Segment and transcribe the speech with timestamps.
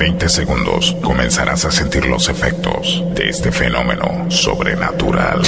[0.00, 5.42] 20 segundos comenzarás a sentir los efectos de este fenómeno sobrenatural.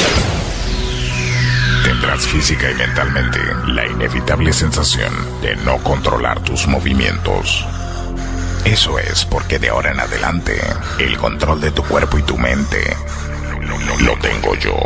[1.82, 3.38] Tendrás física y mentalmente
[3.68, 5.10] la inevitable sensación
[5.40, 7.64] de no controlar tus movimientos.
[8.66, 10.60] Eso es porque de ahora en adelante
[10.98, 12.94] el control de tu cuerpo y tu mente
[14.02, 14.76] lo tengo yo.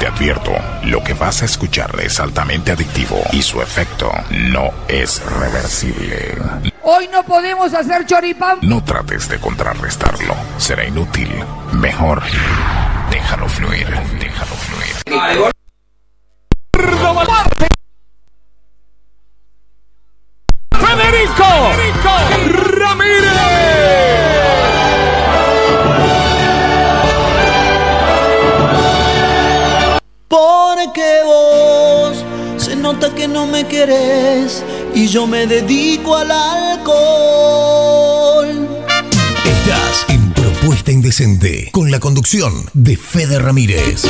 [0.00, 0.52] Te advierto,
[0.84, 6.34] lo que vas a escuchar es altamente adictivo y su efecto no es reversible.
[6.88, 8.60] Hoy no podemos hacer choripán.
[8.62, 11.28] No trates de contrarrestarlo, será inútil.
[11.72, 12.22] Mejor,
[13.10, 13.88] déjalo fluir,
[14.20, 15.52] déjalo fluir.
[20.78, 21.44] Federico,
[22.78, 23.32] Ramírez.
[30.28, 32.24] Porque vos
[32.62, 34.62] se nota que no me querés
[34.96, 36.86] y yo me dedico al alcohol.
[39.44, 44.04] Estás en Propuesta Indecente con la conducción de Fede Ramírez.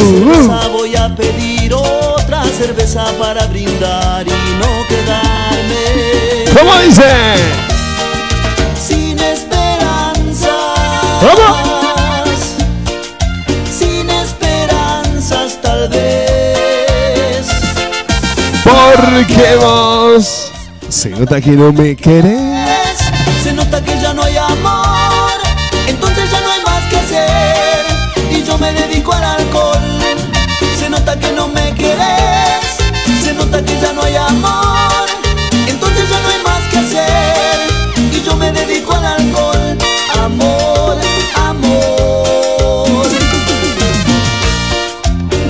[0.00, 6.44] Cerveza voy a pedir otra cerveza para brindar y no quedarme.
[6.58, 7.04] ¿Cómo dice?
[8.88, 10.50] Sin esperanza.
[11.20, 11.56] ¿Cómo?
[13.78, 17.46] Sin esperanzas tal vez.
[18.64, 20.50] Porque vos
[20.88, 22.98] se nota que no me querés.
[23.44, 24.77] Se nota que ya no hay amor.
[28.60, 29.78] Me dedico al alcohol.
[30.78, 32.78] Se nota que no me querés.
[33.22, 35.08] Se nota que ya no hay amor.
[35.66, 37.58] Entonces ya no hay más que hacer.
[38.12, 39.78] Y yo me dedico al alcohol.
[40.20, 40.98] Amor,
[41.36, 43.06] amor.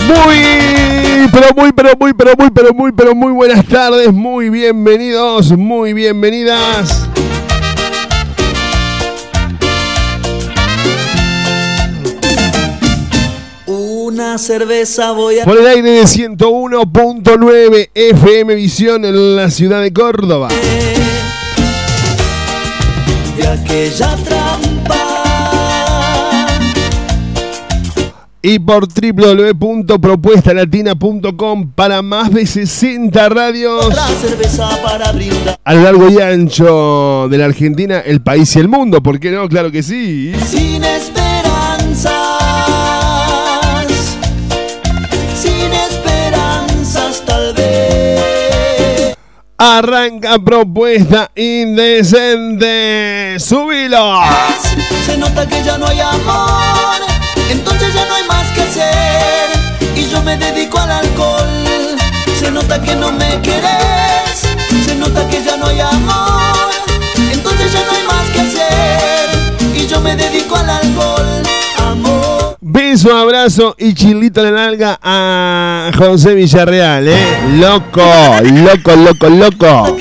[0.07, 5.53] Muy, pero muy, pero muy, pero muy, pero muy, pero muy buenas tardes, muy bienvenidos,
[5.57, 7.09] muy bienvenidas.
[14.19, 15.45] Una cerveza voy a.
[15.45, 20.49] Por el aire de 101.9 FM Visión en la ciudad de Córdoba.
[23.37, 24.97] De aquella trampa.
[28.43, 33.87] Y por www.propuestalatina.com para más de 60 radios
[34.83, 35.15] para
[35.63, 39.01] a lo largo y ancho de la Argentina, el país y el mundo.
[39.01, 39.49] ¿Por qué no?
[39.49, 40.33] Claro que sí.
[40.45, 41.48] Sin esperanzas.
[49.61, 52.71] Arranca propuesta indecente.
[53.41, 54.23] ¡Subilo!
[55.05, 56.95] Se nota que ya no hay amor.
[57.51, 59.51] Entonces ya no hay más que hacer.
[59.97, 61.99] Y yo me dedico al alcohol.
[62.39, 64.47] Se nota que no me querés.
[64.87, 66.71] Se nota que ya no hay amor.
[67.33, 69.29] Entonces ya no hay más que hacer.
[69.75, 71.43] Y yo me dedico al alcohol.
[72.79, 77.19] Beso, abrazo y chilito en la nalga a José Villarreal, ¿eh?
[77.59, 78.07] Loco,
[78.53, 79.97] loco, loco, loco.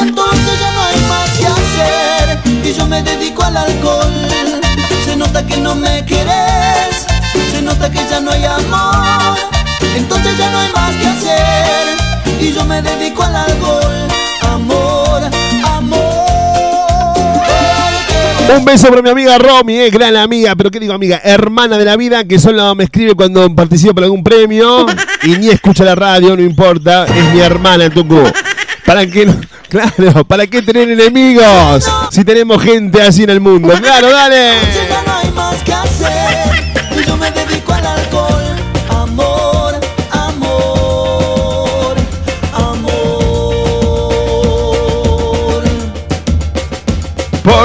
[0.00, 2.38] entonces ya no hay más que hacer.
[2.62, 4.28] Y yo me dedico al alcohol.
[5.04, 7.04] Se nota que no me querés,
[7.50, 9.36] se nota que ya no hay amor.
[9.96, 12.40] Entonces ya no hay más que hacer.
[12.40, 13.93] Y yo me dedico al alcohol.
[18.48, 21.84] Un beso para mi amiga Romy, eh, gran amiga, pero qué digo amiga, hermana de
[21.84, 24.86] la vida, que solo me escribe cuando participo por algún premio
[25.22, 28.22] y ni escucha la radio, no importa, es mi hermana en Tucú.
[28.84, 29.28] ¿Para qué?
[29.68, 33.74] Claro, ¿para qué tener enemigos si tenemos gente así en el mundo?
[33.80, 34.52] Claro, dale.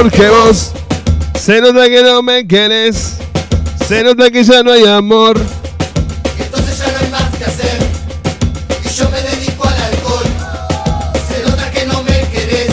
[0.01, 0.71] Porque vos.
[1.37, 3.17] Se nota que no me querés,
[3.85, 5.37] se nota que ya no hay amor.
[6.39, 7.77] Entonces ya no hay más que hacer.
[8.85, 10.25] Y yo me dedico al alcohol.
[11.27, 12.71] Se nota que no me querés.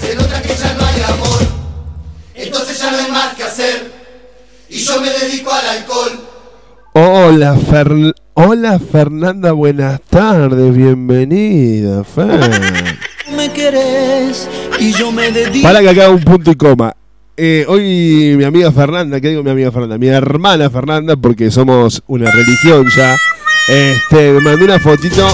[0.00, 1.46] Se nota que ya no hay amor.
[2.34, 3.92] Entonces ya no hay más que hacer.
[4.68, 6.20] Y yo me dedico al alcohol.
[6.94, 12.96] Hola, Fer- Hola Fernanda, buenas tardes, bienvenida, Fer.
[13.36, 15.62] Me querés y yo me dedico.
[15.66, 16.94] Para que acá un punto y coma.
[17.36, 19.98] eh, hoy mi amiga Fernanda, ¿qué digo mi amiga Fernanda?
[19.98, 23.16] Mi hermana Fernanda, porque somos una religión ya,
[23.68, 25.26] este, me mandó una fotito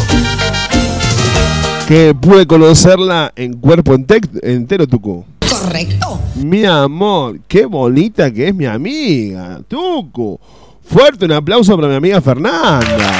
[1.86, 5.24] que pude conocerla en cuerpo ente- entero, Tucu.
[5.48, 6.20] Correcto.
[6.36, 10.38] Mi amor, qué bonita que es mi amiga, Tucu.
[10.84, 13.12] Fuerte un aplauso para mi amiga Fernanda.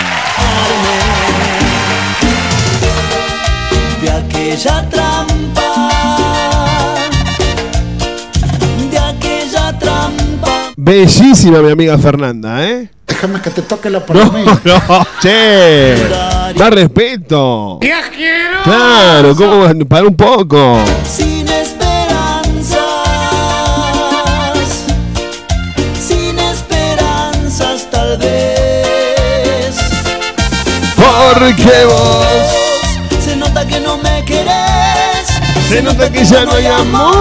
[4.02, 4.88] de aquella
[10.84, 12.90] Bellísima mi amiga Fernanda, ¿eh?
[13.06, 14.60] Déjame que te toque la No, palomilla.
[14.64, 15.94] no, che.
[16.58, 17.78] Más respeto.
[18.64, 19.86] Claro, ¿cómo?
[19.88, 20.78] Para un poco.
[21.08, 22.80] Sin esperanzas,
[26.04, 29.76] sin esperanzas tal vez.
[30.96, 32.26] Porque vos
[33.24, 35.28] Se nota que no me querés.
[35.68, 37.12] Se nota que ya no hay amor.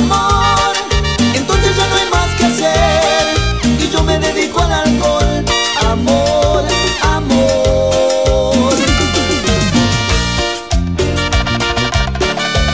[0.00, 0.74] Amor.
[1.34, 3.02] Entonces ya no hay más que hacer.
[3.78, 5.44] Y yo me dedico al alcohol.
[5.90, 6.64] Amor,
[7.02, 8.74] amor.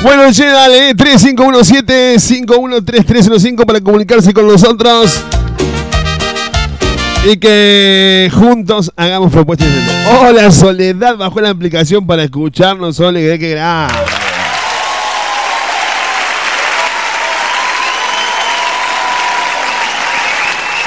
[0.03, 5.21] Bueno, dale, 3517-513315 para comunicarse con nosotros.
[7.29, 9.67] Y que juntos hagamos propuestas.
[10.21, 14.16] Hola, Soledad bajó la aplicación para escucharnos, Sole, qué grande.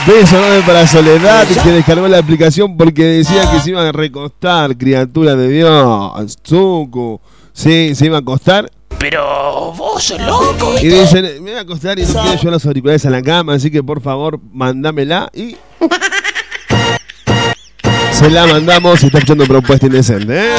[0.09, 4.75] Beso enorme para Soledad que descargó la aplicación porque decía que se iba a recostar,
[4.75, 6.35] criatura de Dios.
[6.43, 7.21] Zuku.
[7.53, 8.71] Sí, se iba a acostar.
[8.97, 10.73] Pero vos sos loco.
[10.81, 13.53] Y dice, me voy a acostar y no quiero llevar los auriculares a la cama,
[13.53, 15.55] así que por favor, mándamela y.
[18.11, 20.55] Se la mandamos y está escuchando propuesta indecente, ¿eh?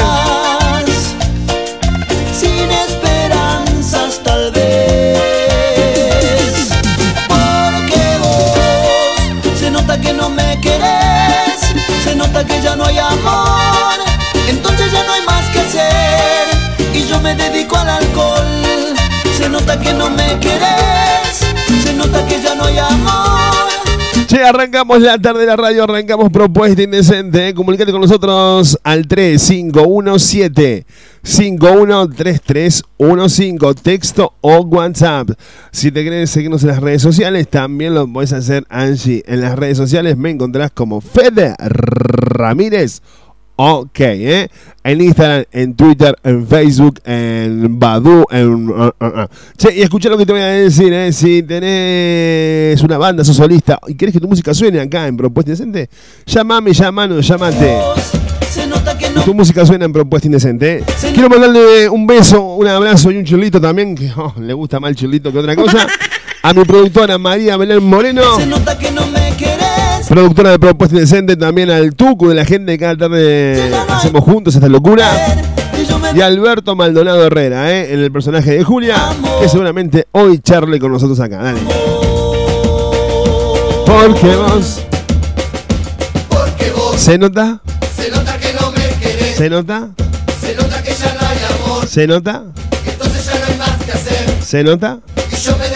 [19.71, 21.45] Nota que no me querés
[21.83, 23.51] Se nota que ya no hay amor
[24.27, 27.49] Che, arrancamos la tarde de la radio, arrancamos propuesta indecente.
[27.49, 27.53] ¿eh?
[27.53, 30.85] Comunicate con nosotros al 3517
[31.21, 35.31] 513315, texto o WhatsApp.
[35.71, 39.21] Si te querés seguirnos en las redes sociales, también lo puedes hacer, Angie.
[39.27, 43.01] En las redes sociales me encontrás como Fede Ramírez.
[43.63, 44.47] Ok, ¿eh?
[44.83, 48.69] En Instagram, en Twitter, en Facebook, en Badu, en...
[48.69, 49.27] uh, uh, uh.
[49.55, 51.13] Che, y escucha lo que te voy a decir, ¿eh?
[51.13, 55.51] Si tenés una banda, sos solista y querés que tu música suene acá en Propuesta
[55.51, 55.91] Indecente,
[56.25, 58.67] llamame, llamanos, Y
[59.13, 60.79] no tu música suena en Propuesta Indecente.
[60.79, 60.83] ¿eh?
[61.13, 64.89] Quiero mandarle un beso, un abrazo y un chulito también, que oh, le gusta más
[64.89, 65.85] el chulito que otra cosa,
[66.41, 68.23] a mi productora María Belén Moreno.
[68.37, 69.10] Se nota que no
[70.11, 74.53] Productora de Propuesta Indecente, también al Tucu de la gente que cada tarde hacemos juntos
[74.53, 75.09] esta locura.
[76.13, 77.93] Y Alberto Maldonado Herrera, ¿eh?
[77.93, 78.97] en el personaje de Julia,
[79.41, 81.37] que seguramente hoy charle con nosotros acá.
[81.37, 81.61] Dale.
[83.85, 84.81] Porque vos.
[86.27, 87.61] Porque vos ¿Se nota?
[87.95, 89.37] se nota que no me querés.
[89.37, 89.91] ¿Se nota?
[90.41, 91.37] Se nota que ya no hay
[91.69, 91.87] amor.
[91.87, 92.43] ¿Se nota?
[92.85, 94.43] Entonces ya no hay más que hacer.
[94.43, 94.99] ¿Se nota?
[95.31, 95.70] Y yo me.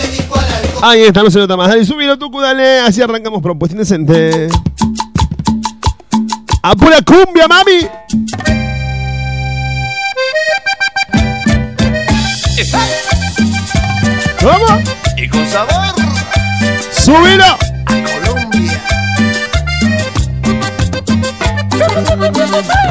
[0.82, 1.70] Ahí está, no se nota más.
[1.70, 2.80] Dale, subilo, Tucu, dale.
[2.82, 4.48] Así arrancamos Propuesta Indecente.
[6.62, 7.88] ¡A pura cumbia, mami!
[14.42, 14.82] ¿Cómo?
[15.18, 15.96] Y con sabor
[16.92, 17.44] ¡Subilo!
[17.46, 17.60] a
[18.04, 18.82] Colombia.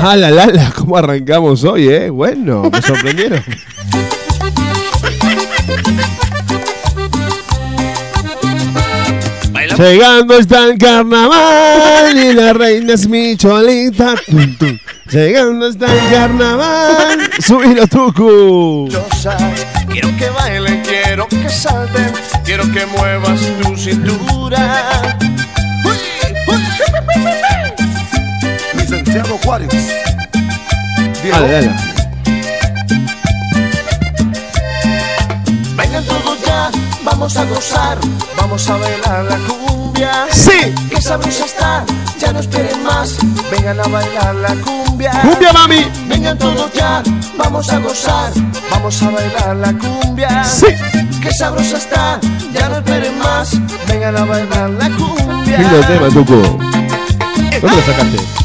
[0.03, 2.11] Ah, la, la, la, ¿cómo arrancamos hoy, eh?
[2.11, 3.43] Bueno, me sorprendieron.
[9.77, 14.15] Llegando está el carnaval y la reina es mi cholita.
[14.27, 14.79] Tum, tum.
[15.11, 17.31] Llegando está el carnaval.
[17.41, 18.89] Subilo, Tucu.
[19.91, 22.13] Quiero que bailen, quiero que salten,
[22.45, 25.19] quiero que muevas tu cintura.
[28.75, 29.69] Licenciado Juárez.
[31.31, 32.04] Dale, dale.
[37.05, 37.99] Vamos a gozar,
[38.37, 40.27] vamos a bailar la cumbia.
[40.31, 40.75] ¡Sí!
[40.91, 41.85] Que sabrosa está,
[42.19, 43.17] ya no esperen más,
[43.51, 45.13] vengan a bailar la cumbia.
[45.23, 45.87] ¡Cumbia, mami!
[46.09, 47.03] Vengan todos ya,
[47.37, 48.33] vamos a gozar,
[48.71, 50.45] vamos a bailar la cumbia.
[50.45, 50.67] ¡Sí!
[51.21, 52.21] Que sabrosa está,
[52.53, 53.51] ya no esperen más,
[53.87, 55.59] vengan a bailar la cumbia.
[55.59, 56.43] Lindo tema, Tucu.
[57.61, 58.44] ¿Dónde lo sacaste?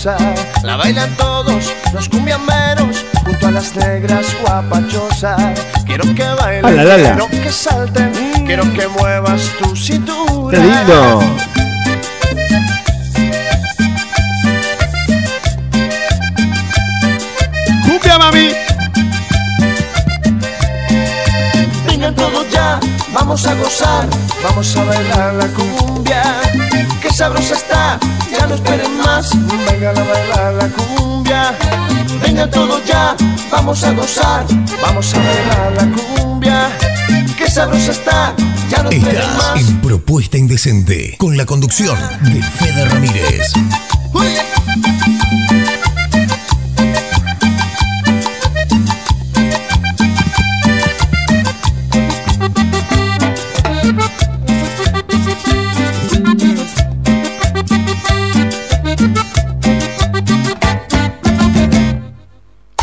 [0.00, 0.16] Sabrosa.
[0.62, 5.60] La bailan todos los cumbiameros junto a las negras guapachosas.
[5.86, 7.10] Quiero que bailen, Ala, la, la.
[7.10, 8.12] quiero que salten,
[8.46, 10.58] quiero que muevas tu cintura.
[10.58, 11.20] ¡Qué lindo!
[17.84, 18.48] ¡Cumbia, mami!
[21.86, 22.80] Vengan todos ya,
[23.12, 24.06] vamos a gozar,
[24.42, 25.89] vamos a bailar la cumbia.
[27.10, 27.98] Que sabrosa está,
[28.30, 29.30] ya no esperen más,
[29.70, 31.54] vengan a bailar la cumbia.
[32.22, 33.16] Vengan todos ya,
[33.50, 34.46] vamos a gozar,
[34.80, 36.70] vamos a bailar la cumbia.
[37.36, 38.34] Que sabrosa está,
[38.70, 39.58] ya no esperen Estás más.
[39.60, 43.52] en Propuesta Indecente con la conducción de Fede Ramírez.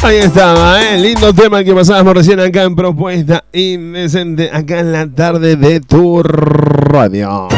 [0.07, 0.97] Ahí estaba, ¿eh?
[0.99, 6.23] Lindo tema que pasábamos recién acá en Propuesta Indecente, acá en la tarde de tu
[6.23, 7.49] radio.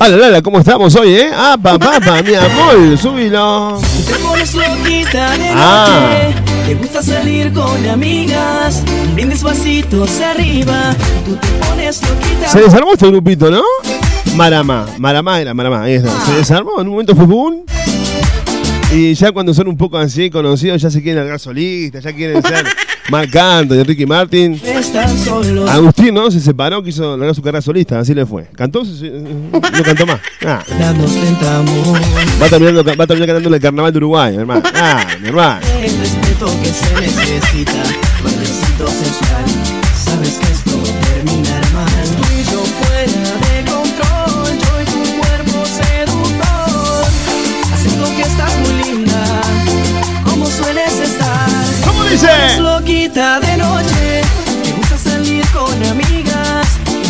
[0.00, 1.30] Hola, Lala, ¿cómo estamos hoy, eh?
[1.32, 3.80] Ah, papá, pa, mi amor, súbilo.
[4.06, 6.32] Te pones loquita de Ah.
[6.34, 8.82] noche, te gusta salir con amigas,
[9.14, 12.48] bien despacito hacia arriba, tú te pones loquita.
[12.48, 13.62] Se desarmó este grupito, ¿no?
[14.34, 16.10] Marama, Marama era Marama, ahí está.
[16.26, 17.64] Se desarmó, en un momento fue boom.
[18.92, 22.42] Y ya cuando son un poco así conocidos, ya se quieren largar solistas, ya quieren
[22.42, 22.64] ser
[23.10, 24.60] Marcando y Ricky Martin.
[25.68, 26.30] Agustín, ¿no?
[26.30, 28.46] Se separó, quiso largar su carrera solista, así le fue.
[28.56, 28.82] ¿Cantó?
[28.82, 30.20] No cantó más.
[30.44, 30.64] Ah,
[32.40, 34.62] va, a terminar, va a terminar cantando el carnaval de Uruguay, mi hermano.
[34.74, 35.60] Ah, mi hermano.
[35.80, 37.84] El respeto que se necesita.
[40.04, 40.73] Sabes que
[52.14, 52.60] dice?
[52.60, 54.22] Loquita de noche,
[54.62, 56.66] te gusta salir con amigas.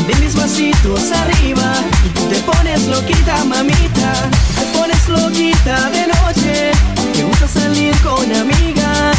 [0.07, 1.75] De mis vasitos arriba,
[2.15, 4.13] tú te pones loquita, mamita.
[4.59, 6.71] Te pones loquita de noche,
[7.13, 9.17] te gusta salir con amigas.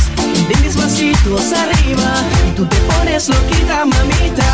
[0.50, 2.12] De mis vasitos arriba,
[2.56, 4.50] tú te pones loquita, mamita.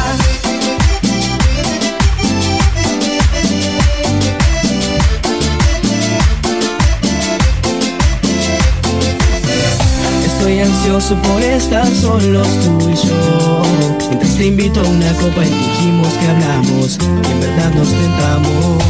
[10.41, 13.61] Estoy ansioso por estar solos tú y yo.
[14.09, 18.83] Mientras te invito a una copa y dijimos que hablamos Y en verdad nos tentamos.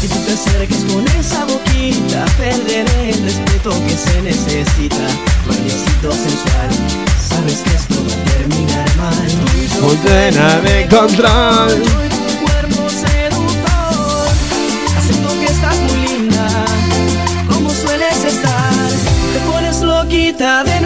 [0.00, 5.06] Si tú te acerques con esa boquita Perderé el respeto que se necesita.
[5.46, 6.70] Bailecito sensual
[7.20, 9.28] Sabes que esto va a terminar mal.
[9.82, 11.68] Muy llena de control.
[11.68, 14.28] yo y tu cuerpo seductor.
[14.96, 16.48] Haciendo que estás muy linda
[17.46, 18.88] Como sueles estar.
[19.34, 20.77] Te pones loquita de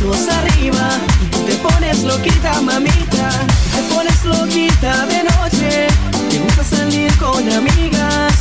[0.00, 0.88] vasitos arriba
[1.30, 3.30] tú te pones loquita mamita
[3.74, 5.86] Te pones loquita de noche
[6.30, 8.32] Te gusta salir con amigas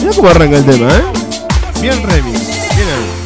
[0.00, 1.02] Mira cómo arranca el tema, ¿eh?
[1.80, 2.48] Bien remix.
[2.74, 3.16] Bien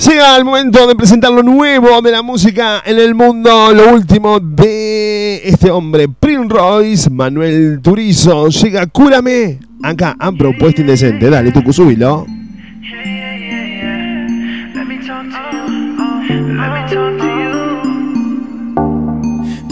[0.00, 4.40] Llega el momento de presentar lo nuevo de la música en el mundo, lo último
[4.40, 8.48] de este hombre, Prince Royce, Manuel Turizo.
[8.48, 9.60] Llega Cúrame.
[9.82, 11.30] Acá han propuesto indecente.
[11.30, 12.26] Dale, tu subilo.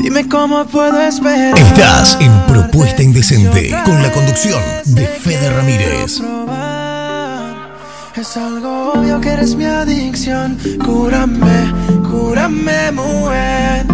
[0.02, 1.56] Dime cómo puedo esperar.
[1.56, 6.21] Estás en Propuesta Indecente con la conducción de Fede Ramírez.
[8.16, 10.59] Es algo obvio que eres mi adicción.
[10.85, 11.73] Cúrame,
[12.11, 13.87] cúrame, mujer.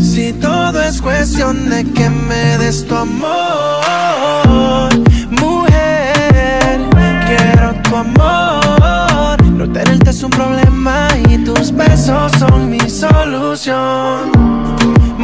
[0.00, 4.88] Si todo es cuestión de que me des tu amor,
[5.30, 6.80] mujer.
[7.28, 9.40] Quiero tu amor.
[9.52, 14.81] No tenerte es un problema y tus besos son mi solución.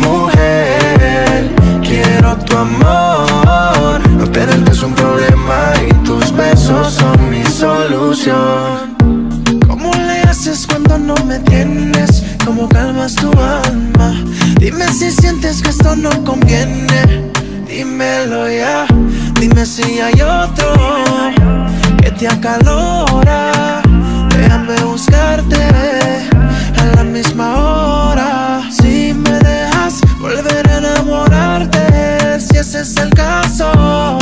[0.08, 4.00] Mujer, quiero tu amor.
[4.10, 5.98] No tenerte es un problema y
[6.38, 8.96] besos son mi solución.
[9.66, 12.24] ¿Cómo le haces cuando no me tienes?
[12.44, 14.14] ¿Cómo calmas tu alma?
[14.58, 17.30] Dime si sientes que esto no conviene.
[17.68, 18.86] Dímelo ya.
[19.40, 20.74] Dime si hay otro
[22.00, 23.82] que te acalora.
[24.36, 25.77] Déjame buscarte
[32.68, 34.18] ese es el caso,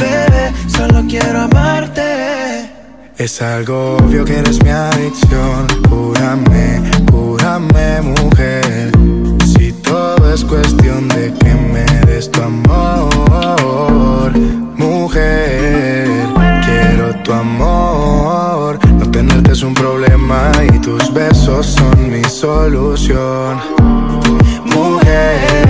[0.00, 2.70] bebé, solo quiero amarte.
[3.16, 5.66] Es algo obvio que eres mi adicción.
[5.88, 8.92] Cúrame, cúrame, mujer.
[9.44, 14.32] Si todo es cuestión de que me des tu amor,
[14.76, 16.06] mujer.
[16.64, 18.78] Quiero tu amor.
[18.92, 23.58] No tenerte es un problema y tus besos son mi solución.
[24.66, 25.67] Mujer,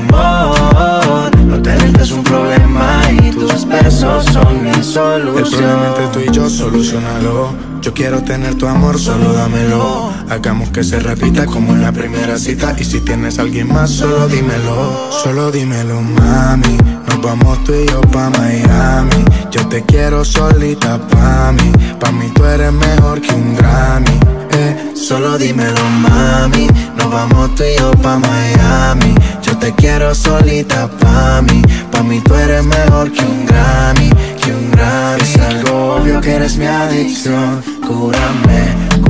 [0.00, 1.36] amor.
[1.36, 5.38] No tenerte es un problema y tus besos son mi solución.
[5.38, 7.68] El problema entre tú y yo, solucionalo.
[7.80, 10.12] Yo quiero tener tu amor, solo dámelo.
[10.28, 12.74] Hagamos que se repita como en la primera cita.
[12.78, 15.10] Y si tienes a alguien más, solo dímelo.
[15.10, 16.76] Solo dímelo, mami.
[17.08, 19.24] Nos vamos tú y yo pa' Miami.
[19.50, 21.72] Yo te quiero solita pa' mí.
[22.00, 24.20] Pa' mí tú eres mejor que un Grammy.
[24.50, 26.66] Eh, solo dímelo, mami.
[26.96, 29.14] Nos vamos tú y yo pa' Miami.
[29.60, 31.62] Te quiero solita pa' mí.
[31.90, 34.10] Pa' mí tú eres mejor que un Grammy.
[34.42, 35.22] Que un Grammy.
[35.22, 37.62] Es algo obvio que eres mi adicción.
[37.86, 38.60] Cúrame,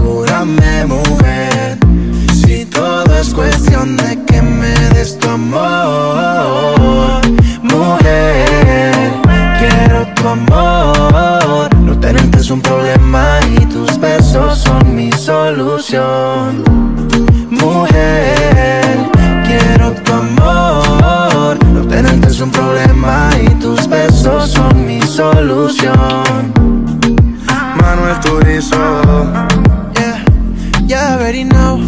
[0.00, 1.78] cúrame, mujer.
[2.32, 7.20] Si todo es cuestión de que me des tu amor,
[7.62, 9.12] mujer.
[9.58, 11.74] Quiero tu amor.
[11.80, 16.62] No tenerte es un problema y tus besos son mi solución.
[17.50, 18.96] Mujer,
[19.46, 20.37] quiero tu amor.
[22.38, 26.52] Es un problema y tus besos son mi solución.
[27.80, 28.76] Manuel Turizo.
[29.96, 30.24] Yeah,
[30.86, 31.80] yeah, I already know.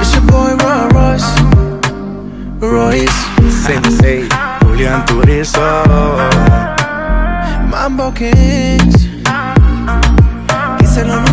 [0.00, 1.30] It's your boy Roy Royce.
[2.58, 3.18] Royce.
[3.64, 4.28] Sensei,
[4.64, 5.84] Julián Turizo.
[7.70, 9.00] Mambo Kings.
[11.06, 11.29] New Young.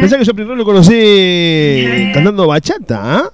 [0.00, 3.30] Pensá que yo primero lo conocí cantando bachata, ¿ah?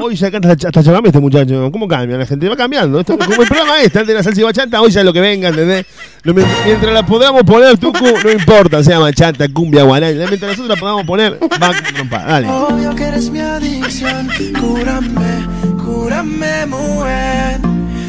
[0.00, 1.70] Hoy ya canta hasta chamame este muchacho.
[1.70, 2.48] ¿Cómo cambia la gente?
[2.48, 3.04] Va cambiando.
[3.04, 5.48] Como el programa este, el de la salsa y bachata, hoy ya lo que venga,
[5.48, 5.84] ¿entendés?
[6.24, 10.14] Mientras la podamos poner, Tucu, no importa, sea bachata, cumbia, guaray.
[10.14, 12.24] Mientras nosotros la podamos poner, va trompa.
[12.24, 12.48] Dale.
[12.48, 14.28] Obvio que eres mi adicción.
[14.58, 15.46] Cúrame,
[15.84, 17.60] cúrame, mujer.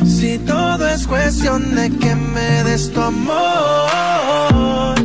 [0.05, 5.00] Si todo es cuestión de que me des tu amor.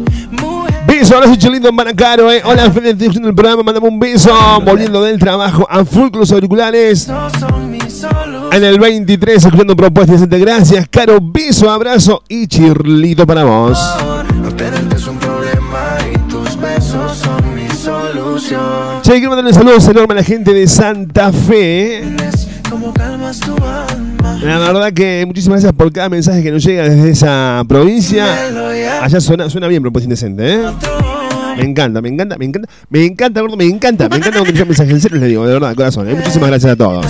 [0.99, 2.41] Beso, soy lindo en Manacaro, eh.
[2.43, 4.33] Hola, Fede, estoy escuchando el programa, mandame un beso.
[4.65, 7.07] Volviendo del trabajo a full con los auriculares.
[8.51, 10.41] En el 23, escuchando propuestas decentes.
[10.41, 11.19] Gracias, Caro.
[11.21, 13.79] Beso, abrazo y chirlito para vos.
[19.03, 22.05] Che, quiero mandarle saludos enormes a la gente de Santa Fe.
[22.71, 23.96] Como calmas tu alma.
[24.43, 28.27] La verdad que muchísimas gracias por cada mensaje que nos llega desde esa provincia.
[29.03, 30.61] Allá suena, suena bien propuesta indecente, ¿eh?
[31.57, 34.65] Me encanta, me encanta, me encanta, me encanta, gordo, me encanta, me encanta cuando me
[34.67, 36.15] mensajes en serio, les digo, de verdad, corazón, ¿eh?
[36.15, 37.07] Muchísimas gracias a todos.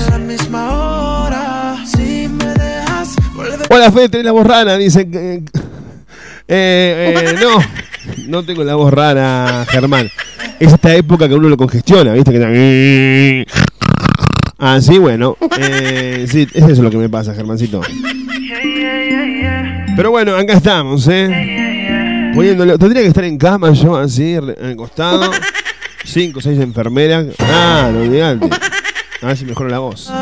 [3.69, 5.07] Hola, Fede, tenés la voz rara, dice.
[5.11, 5.43] eh,
[6.49, 7.59] eh, no,
[8.29, 10.09] no tengo la voz rara, Germán.
[10.61, 12.33] Es esta época que uno lo congestiona, ¿viste?
[12.33, 13.47] Que
[14.59, 15.37] Ah, sí, bueno.
[15.59, 17.81] Eh, sí, es eso lo que me pasa, Germancito.
[19.97, 22.31] Pero bueno, acá estamos, ¿eh?
[22.35, 25.31] Poniéndole, tendría que estar en cama yo, así, re- acostado.
[26.05, 27.27] Cinco o seis enfermeras.
[27.39, 28.51] Ah, no olvidate.
[29.23, 30.13] A ver si mejora la voz.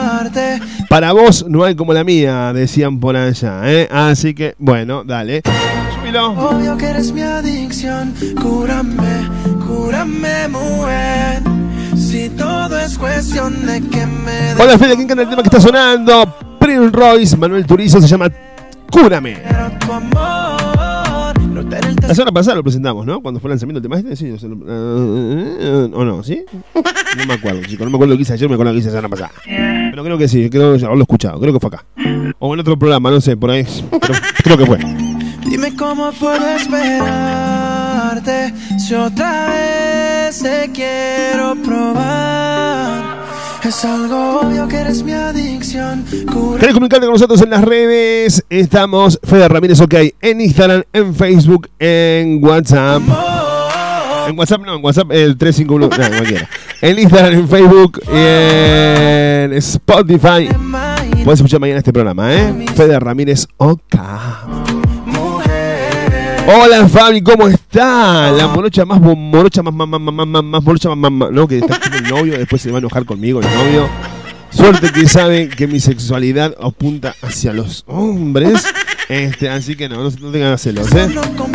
[0.88, 3.88] Para vos no hay como la mía, decían por allá, ¿eh?
[3.90, 5.42] Así que, bueno, dale.
[6.01, 6.31] Súbilo.
[6.33, 8.14] Obvio que eres mi adicción.
[8.40, 9.29] Cúrame,
[9.66, 11.42] cúrame, mujer.
[12.24, 15.60] Si todo es cuestión de que me Hola, Fede, ¿quién canta el tema que está
[15.60, 16.34] sonando?
[16.58, 18.30] Prince Royce, Manuel Turizo, se llama
[18.90, 19.42] Cúrame.
[22.00, 23.20] La semana pasada lo presentamos, ¿no?
[23.20, 26.22] Cuando fue el lanzamiento del tema este, sí, yo lo- eh, ¿O no?
[26.22, 26.42] ¿Sí?
[27.18, 27.84] No me acuerdo, chicos.
[27.84, 29.30] No me acuerdo lo que hice ayer, me acuerdo lo que hice la semana pasada.
[29.90, 31.84] Pero creo que sí, creo que ya lo he escuchado, creo que fue acá.
[32.38, 33.66] O en otro programa, no sé, por ahí.
[33.90, 34.78] Pero creo que fue.
[35.46, 37.63] Dime cómo puedo esperarte
[38.14, 43.24] besarte si otra vez te quiero probar.
[43.64, 46.05] Es algo obvio que eres mi adicción.
[46.59, 48.44] ¿Querés comunicarte con nosotros en las redes?
[48.50, 53.03] Estamos Fede Ramírez OK en Instagram, en Facebook, en WhatsApp.
[54.29, 56.48] En WhatsApp no, en WhatsApp el 351, no, cualquiera.
[56.81, 60.48] En Instagram, en Facebook en Spotify.
[61.24, 62.66] Puedes escuchar mañana este programa, ¿eh?
[62.74, 63.96] Fede Ramírez OK.
[66.46, 68.30] Hola Fabi, ¿cómo está?
[68.30, 71.30] La morocha más morocha más más más más más, más, más morocha más, más, más,
[71.30, 73.88] no que está con el novio, después se va a enojar conmigo el novio.
[74.50, 78.64] Suerte que sabe que mi sexualidad apunta hacia los hombres.
[79.09, 81.09] Este, así que no, no, no tengan celos, ¿eh?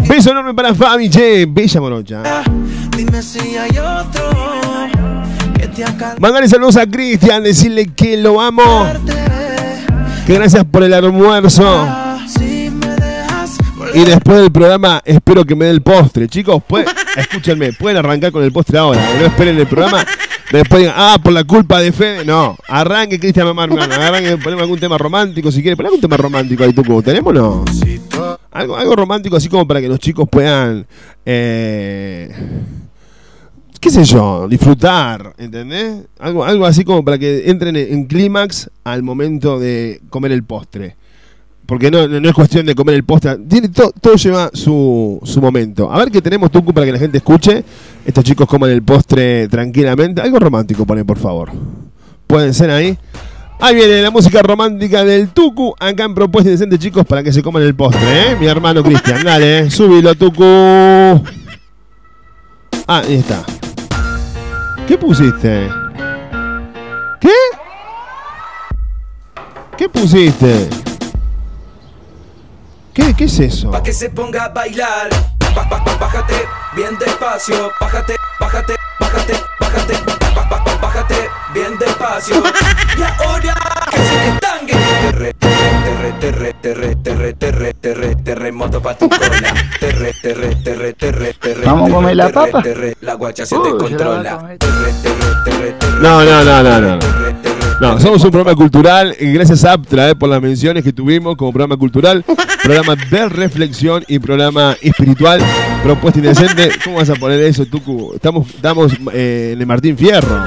[0.08, 2.44] Beso enorme para Fabi, che, bella morocha.
[2.96, 4.30] Dime si hay otro.
[6.20, 8.86] Mandale saludos a Cristian, decirle que lo amo.
[10.26, 12.09] Que gracias por el almuerzo.
[13.94, 16.28] Y después del programa espero que me dé el postre.
[16.28, 19.02] Chicos, pueden- escúchenme, pueden arrancar con el postre ahora.
[19.20, 20.06] No esperen el programa.
[20.52, 22.26] Después digan, ah, por la culpa de Fede.
[22.26, 23.70] No, arranque Cristian Mamar.
[23.72, 25.76] Arranque, ponemos algún tema romántico si quiere.
[25.78, 27.02] Ponemos algún tema romántico ahí, Tucu.
[27.04, 27.64] ¿Tenemos no?
[28.52, 30.88] Algo, algo romántico así como para que los chicos puedan,
[31.24, 32.32] eh,
[33.80, 36.06] qué sé yo, disfrutar, ¿entendés?
[36.20, 40.44] Algo, algo así como para que entren en, en clímax al momento de comer el
[40.44, 40.96] postre.
[41.70, 43.38] Porque no, es cuestión de comer el postre.
[44.02, 45.92] Todo lleva su, su momento.
[45.92, 47.64] A ver qué tenemos, Tucu, para que la gente escuche.
[48.04, 50.20] Estos chicos coman el postre tranquilamente.
[50.20, 51.52] Algo romántico, pone, por favor.
[52.26, 52.98] Pueden ser ahí.
[53.60, 55.76] Ahí viene la música romántica del Tucu.
[55.80, 58.36] Acá en Propuesta Indecente, chicos, para que se coman el postre, ¿eh?
[58.40, 59.24] Mi hermano Cristian.
[59.24, 59.70] Dale, eh.
[59.70, 60.44] súbilo, Tucu.
[62.88, 63.44] Ah, ahí está.
[64.88, 65.68] ¿Qué pusiste?
[67.22, 67.30] ¿Qué?
[69.78, 70.89] ¿Qué pusiste?
[72.94, 73.72] ¿Qué, qué es eso?
[73.72, 75.10] Pa' que se ponga a bailar.
[75.56, 77.72] Ba- ba- ba- Bájate bien despacio.
[77.80, 79.94] Bájate, bájate, bájate, bájate.
[80.82, 82.36] Bájate bien despacio.
[82.98, 83.56] Y ahora
[83.92, 84.74] que se destangue.
[85.02, 89.54] Terre, terre, terre, terre, terre, terre, terre, terremoto pa' tu cola.
[89.80, 91.66] Terre, terre, terre, terre, terre.
[91.66, 92.64] ¿Vamos a comer la terre, papa?
[92.64, 94.40] terre, La guacha se te controla.
[96.02, 97.00] No, no, no, no, no.
[97.82, 98.00] No.
[98.00, 99.16] Somos un programa cultural.
[99.20, 102.24] y Gracias a Aptra eh, por las menciones que tuvimos como programa cultural,
[102.64, 105.42] programa de reflexión y programa espiritual.
[105.84, 106.72] Propuesta indecente.
[106.84, 108.14] ¿Cómo vas a poner eso, Tucu?
[108.14, 110.44] Estamos, estamos eh, en el Martín Fierro.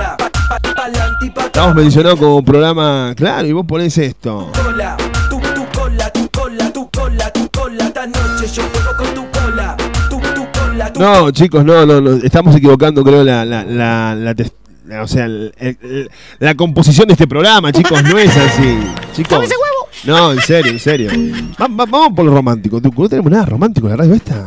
[1.46, 3.14] Estamos mencionados como programa.
[3.16, 4.50] Claro, y vos ponés esto.
[10.98, 12.12] No, chicos, no, no, no.
[12.22, 14.34] Estamos equivocando, creo, la, la, la, la-
[15.00, 18.78] o sea, el- el- el- la composición de este programa, chicos, no es así.
[19.14, 19.48] Chicos.
[20.04, 21.10] No, en serio, en serio.
[21.60, 22.80] Va- va- vamos por lo romántico.
[22.82, 24.44] No tenemos nada romántico en la radio esta.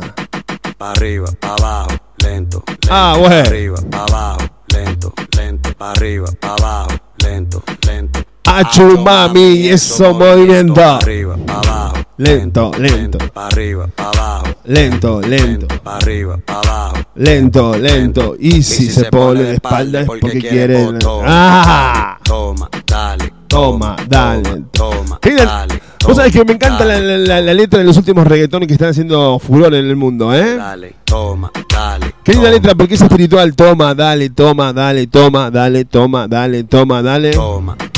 [0.76, 1.88] Pa' arriba, pa' abajo,
[2.22, 2.88] lento, lento.
[2.90, 3.36] Ah, Pa' bueno.
[3.36, 4.38] arriba, pa' abajo,
[4.74, 5.72] lento, lento.
[5.78, 6.88] Pa' arriba, pa' abajo,
[7.24, 8.15] lento, lento.
[8.46, 10.80] Achu, mami, eso movimiento.
[10.82, 16.96] Arriba, abajo, Lento, lento, arriba, abajo, lento, lento, arriba, abajo.
[17.16, 18.36] lento, lento.
[18.38, 20.88] Y si se pone de espalda es porque quiere.
[21.26, 22.16] ¡Ah!
[22.24, 24.62] Toma, dale, Toma, dale.
[24.72, 25.80] toma, dale.
[26.06, 28.90] Vos sabés que me encanta la, la- la- letra de los últimos reggaetones que están
[28.90, 30.56] haciendo furor en el mundo, ¿eh?
[30.56, 32.14] Dale, toma, dale.
[32.22, 33.54] Qué linda letra, porque es espiritual.
[33.56, 37.32] Toma, dale, toma, dale, toma, dale, toma, dale, toma, dale.
[37.32, 37.95] Toma, dale.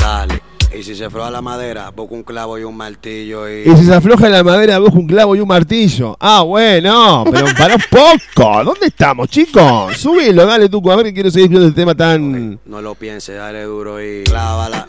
[0.77, 3.67] Y si se afloja la madera, busca un clavo y un martillo y.
[3.67, 6.15] Y si se afloja la madera, busca un clavo y un martillo.
[6.19, 8.63] Ah, bueno, pero para un poco.
[8.63, 9.97] ¿Dónde estamos, chicos?
[9.97, 10.91] Subilo, dale, Tuco.
[10.91, 12.59] A ver que quiero seguir viendo el tema tan.
[12.65, 14.23] No lo pienses, dale duro y.
[14.25, 14.85] Clávala,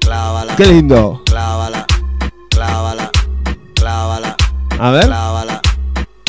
[0.00, 0.56] clávala.
[0.56, 1.22] Qué lindo.
[1.26, 1.86] Clávala,
[2.48, 3.10] clávala,
[3.74, 4.36] clávala.
[4.78, 5.06] A ver.
[5.06, 5.60] Clávala.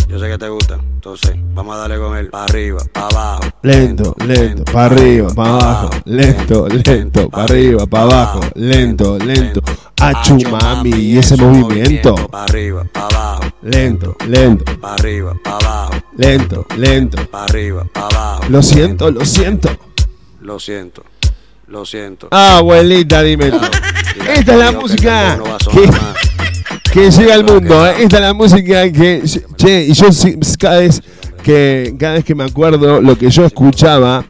[0.10, 2.30] Yo sé que te gusta, entonces vamos a darle con él.
[2.30, 3.42] Pa' arriba, pa' abajo.
[3.64, 5.90] Lento, lento, para arriba, para abajo.
[6.06, 8.40] Lento, lento, para arriba, para abajo.
[8.54, 9.64] Lento, lento.
[10.00, 12.14] Achu, mami, y ese movimiento.
[12.28, 13.42] Pa' arriba, pa' abajo.
[13.64, 15.94] Lento, lento, Pa' arriba, pa' abajo.
[16.18, 17.18] lento, lento.
[17.32, 18.44] Pa' arriba, pa' abajo.
[18.50, 19.70] Lo siento, lo siento.
[20.40, 21.04] Lo siento,
[21.66, 22.28] lo siento.
[22.30, 23.60] Ah, abuelita, dime tú.
[24.30, 25.40] Esta es la música
[26.92, 27.88] que, llega al mundo.
[27.88, 27.94] ¿eh?
[28.00, 29.24] Esta es la música que.
[29.56, 30.08] Che, y yo
[30.60, 31.02] cada vez
[31.44, 34.26] que, cada vez que me acuerdo lo que yo escuchaba,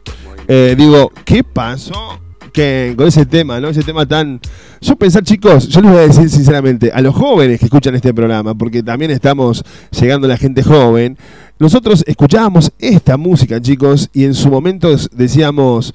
[0.48, 2.20] eh, digo, ¿qué pasó?
[2.52, 3.68] Que con ese tema, ¿no?
[3.68, 4.40] Ese tema tan.
[4.80, 8.12] Yo pensar, chicos, yo les voy a decir sinceramente, a los jóvenes que escuchan este
[8.12, 11.16] programa, porque también estamos llegando a la gente joven,
[11.58, 15.94] nosotros escuchábamos esta música, chicos, y en su momento decíamos,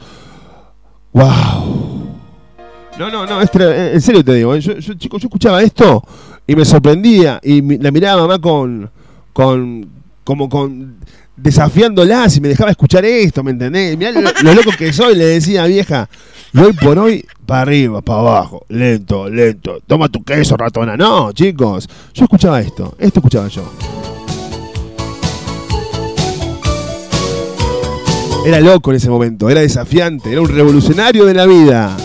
[1.12, 2.08] wow.
[2.98, 4.62] No, no, no, es tra- en serio te digo, ¿eh?
[4.62, 6.04] yo, yo, chicos, yo escuchaba esto
[6.48, 8.90] y me sorprendía y la miraba mamá con,
[9.34, 9.88] con,
[10.24, 10.96] como con
[11.36, 13.98] desafiándola si me dejaba escuchar esto, ¿me entendés?
[13.98, 16.10] Mirá lo, lo loco que soy, le decía vieja.
[16.54, 19.80] Y hoy por hoy, para arriba, para abajo, lento, lento.
[19.86, 20.96] Toma tu queso, ratona.
[20.96, 21.88] No, chicos.
[22.14, 22.96] Yo escuchaba esto.
[22.98, 23.70] Esto escuchaba yo.
[28.46, 31.98] Era loco en ese momento, era desafiante, era un revolucionario de la vida.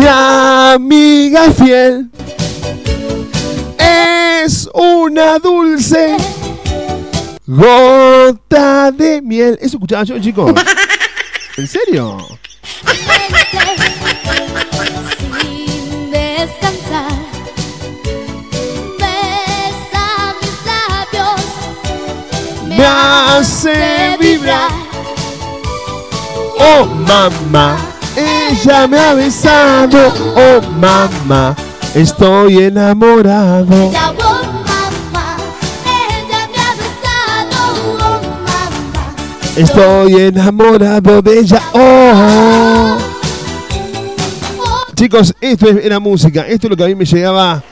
[0.00, 2.08] Mi amiga fiel
[3.76, 6.16] es una dulce
[7.46, 9.58] gota de miel.
[9.60, 10.54] ¿Eso escuchaba yo, chicos?
[11.58, 12.16] ¿En serio?
[15.18, 17.12] Sin descansar.
[18.98, 21.42] Besa mis labios.
[22.68, 24.70] Me hace vibrar.
[26.58, 27.76] Oh, mamá,
[28.50, 30.12] ella me ha besado.
[30.36, 31.54] Oh, mamá,
[31.94, 33.72] estoy enamorado.
[33.74, 34.42] Ella, oh
[35.84, 37.58] me ha besado,
[37.98, 39.14] oh mamá.
[39.56, 41.62] Estoy enamorado de ella.
[41.72, 42.96] Oh.
[44.94, 46.42] Chicos, esto es- era música.
[46.46, 47.62] Esto es lo que a mí me llegaba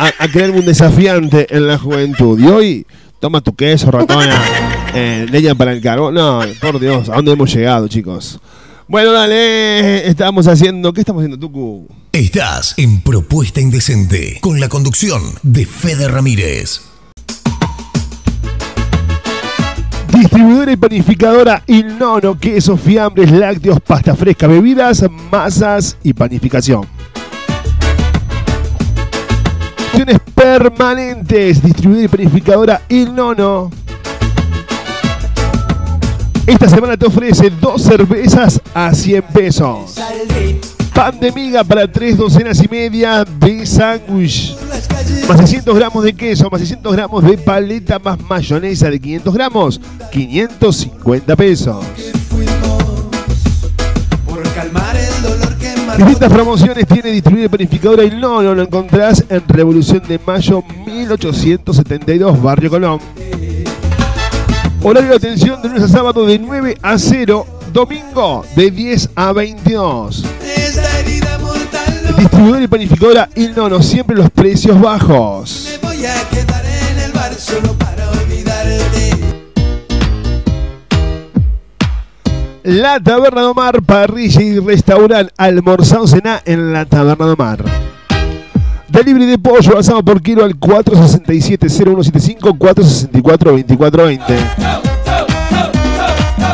[0.00, 2.38] a, a crearme un desafiante en la juventud.
[2.38, 2.86] Y hoy,
[3.18, 4.40] toma tu queso, ratona.
[4.94, 6.14] Eh, leña para el carbón.
[6.14, 8.38] No, por Dios, ¿a dónde hemos llegado, chicos?
[8.88, 10.08] Bueno, dale.
[10.08, 10.94] Estamos haciendo.
[10.94, 11.86] ¿Qué estamos haciendo, Tucu?
[12.10, 16.80] Estás en Propuesta Indecente con la conducción de Fede Ramírez.
[20.10, 26.86] Distribuidora y panificadora Il Nono, quesos, fiambres, lácteos, pasta fresca, bebidas, masas y panificación.
[29.88, 31.62] Opciones permanentes.
[31.62, 33.70] Distribuidora y panificadora Il Nono.
[36.48, 39.96] Esta semana te ofrece dos cervezas a 100 pesos.
[40.94, 44.56] Pan de miga para tres docenas y media de sándwich.
[45.28, 49.80] Más 600 gramos de queso, más 600 gramos de paleta, más mayonesa de 500 gramos,
[50.10, 51.84] 550 pesos.
[55.98, 60.64] Distintas promociones tiene distribuida y panificadora y no, no lo encontrás en Revolución de Mayo
[60.86, 63.00] 1872, Barrio Colón.
[64.80, 69.32] Horario de atención de lunes a sábado de 9 a 0, domingo de 10 a
[69.32, 70.24] 22.
[70.40, 75.68] Esta herida mortal Distribuidora y panificadora Il Nono, siempre los precios bajos.
[75.82, 79.10] me voy a quedar en el bar solo para olvidarte.
[82.62, 87.64] La Taberna de Omar, parrilla y restaurante, almorzado cená en la Taberna de Omar.
[88.98, 94.20] Delivery de pollo asado por kilo al 467-0175, 464-2420.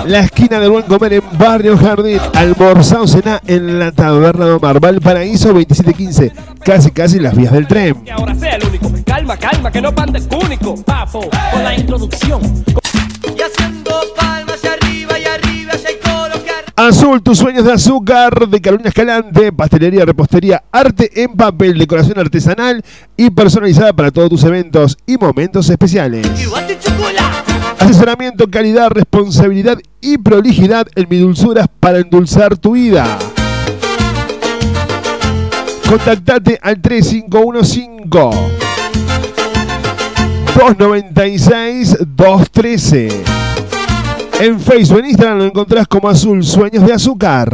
[0.05, 4.79] La esquina del buen comer en Barrio Jardín, almorzado cená en la Taberna de Omar,
[4.79, 8.03] Valparaíso 2715, casi casi las vías del tren.
[8.05, 8.91] Y ahora sea el único.
[9.07, 10.75] Calma, calma, que no panda el único.
[10.85, 12.43] Papo, con la introducción.
[12.43, 14.34] Y haciendo palmas
[16.85, 22.85] Azul, tus sueños de azúcar, de Carolina Escalante, pastelería, repostería, arte en papel, decoración artesanal
[23.17, 26.27] y personalizada para todos tus eventos y momentos especiales.
[27.79, 33.19] Asesoramiento, calidad, responsabilidad y prolijidad en mi dulzuras para endulzar tu vida.
[35.89, 37.89] Contactate al 3515
[40.55, 43.44] 296 213.
[44.41, 47.49] En Facebook, en Instagram lo encontrás como Azul Sueños de Azúcar.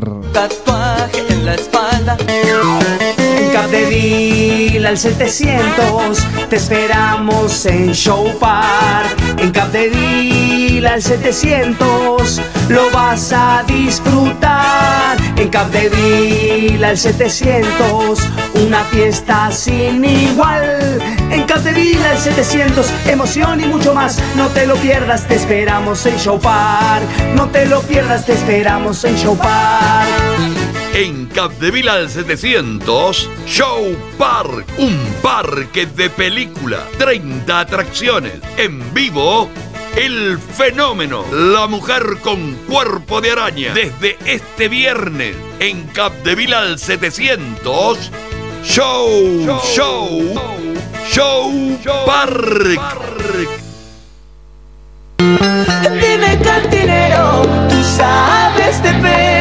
[3.60, 6.18] Capdeville al 700
[6.48, 9.14] te esperamos en Show Park.
[9.36, 15.18] En Capdeville al 700 lo vas a disfrutar.
[15.36, 18.18] En Capdeville al 700
[18.54, 20.98] una fiesta sin igual.
[21.30, 24.18] En Capdeville al 700 emoción y mucho más.
[24.36, 27.04] No te lo pierdas, te esperamos en Show Park.
[27.34, 30.79] No te lo pierdas, te esperamos en Show Park.
[30.92, 39.48] En Capdeville al 700, Show Park, un parque de película, 30 atracciones, en vivo,
[39.96, 48.10] el fenómeno, la mujer con cuerpo de araña, desde este viernes, en Capdeville al 700,
[48.64, 50.34] Show, Show,
[51.08, 52.80] Show, Park.
[55.18, 59.39] Dime cantinero, tú sabes te pegas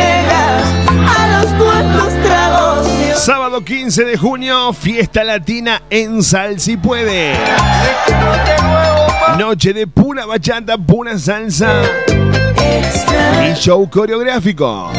[3.20, 7.34] Sábado 15 de junio, fiesta latina en Sal si puede.
[9.38, 11.82] Noche de pura bachata, pura salsa
[13.46, 14.90] y show coreográfico.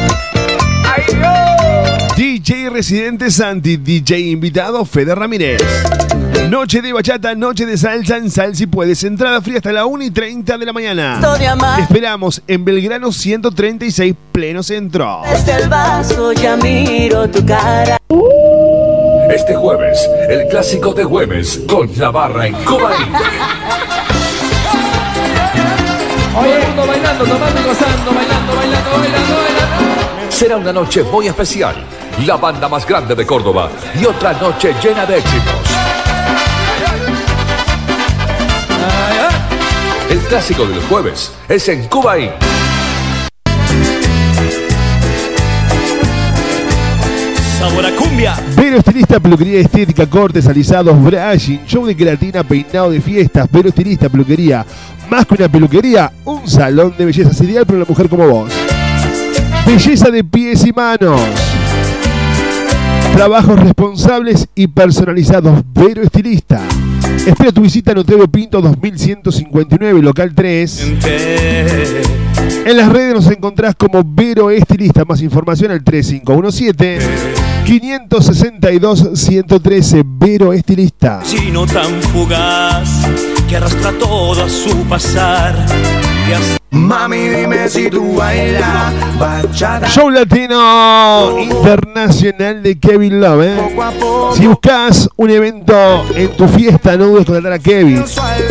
[2.15, 5.63] DJ residente Santi, DJ invitado Fede Ramírez.
[6.49, 9.03] Noche de bachata, noche de salsa en Sal si puedes.
[9.03, 11.19] Entrada fría hasta la 1 y 30 de la mañana.
[11.75, 15.21] Te esperamos en Belgrano 136, pleno centro.
[15.29, 17.97] Desde el vaso ya miro tu cara.
[19.33, 22.91] Este jueves, el clásico de jueves con la barra en Cuba.
[26.33, 30.31] Todo el mundo bailando, tomando gozando, bailando, bailando, bailando, bailando.
[30.31, 31.75] Será una noche muy especial.
[32.25, 35.80] La banda más grande de Córdoba y otra noche llena de éxitos.
[40.11, 42.31] El clásico del jueves es en Cuba Inc.
[47.57, 48.35] Sabor a cumbia.
[48.57, 53.47] Vero Estilista, peluquería estética, cortes, alisados, brushing, show de queratina, peinado de fiestas.
[53.49, 54.65] Vero Estilista, peluquería.
[55.09, 58.51] Más que una peluquería, un salón de belleza ideal para una mujer como vos.
[59.65, 61.21] Belleza de pies y manos.
[63.15, 65.63] Trabajos responsables y personalizados.
[65.73, 66.59] Vero Estilista.
[67.25, 70.93] Espera tu visita en Otero Pinto 2159, local 3.
[72.65, 75.03] En las redes nos encontrás como Vero Estilista.
[75.05, 76.99] Más información al 3517
[77.65, 81.21] 562 113 Vero Estilista.
[81.23, 83.07] Chino tan fugaz
[83.47, 85.55] que arrastra todo a su pasar.
[86.71, 89.87] Mami, dime si tú bailas bachata.
[89.87, 93.43] Show Latino Internacional de Kevin Love.
[93.43, 93.57] ¿eh?
[94.35, 95.75] Si buscas un evento
[96.15, 98.03] en tu fiesta, no dudes contratar a Kevin.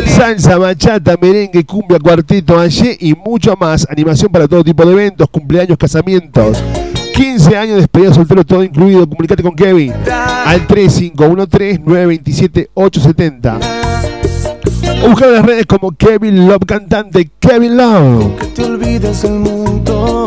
[0.07, 3.87] Salsa, bachata, merengue, cumbia, cuarteto, allí y mucho más.
[3.91, 6.63] Animación para todo tipo de eventos, cumpleaños, casamientos.
[7.15, 9.09] 15 años de despedida soltero, todo incluido.
[9.09, 9.95] Comunicate con Kevin
[10.45, 13.59] al 3513-927-870.
[13.59, 13.80] O
[15.09, 18.53] buscar las redes como Kevin Love Cantante, Kevin Love.
[18.55, 20.27] te olvides del mundo.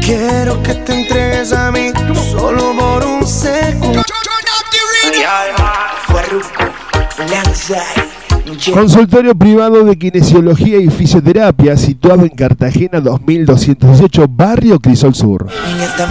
[0.00, 1.92] Quiero que te entregues a mí
[2.30, 4.02] solo por un segundo.
[8.74, 15.46] Consultorio privado de kinesiología y fisioterapia situado en Cartagena 2218, barrio Crisol Sur.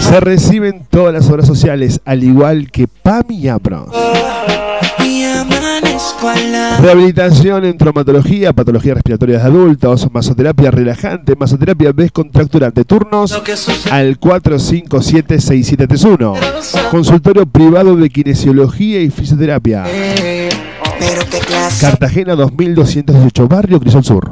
[0.00, 3.86] Se reciben todas las obras sociales, al igual que PAMI y APRO.
[6.80, 12.84] Rehabilitación en traumatología, patologías respiratorias de adultos, masoterapia relajante, masoterapia descontracturante.
[12.84, 13.32] Turnos
[13.90, 16.90] al 457-6731.
[16.90, 19.84] Consultorio privado de kinesiología y fisioterapia.
[21.46, 24.30] Clase Cartagena 2218, barrio Crisol Sur.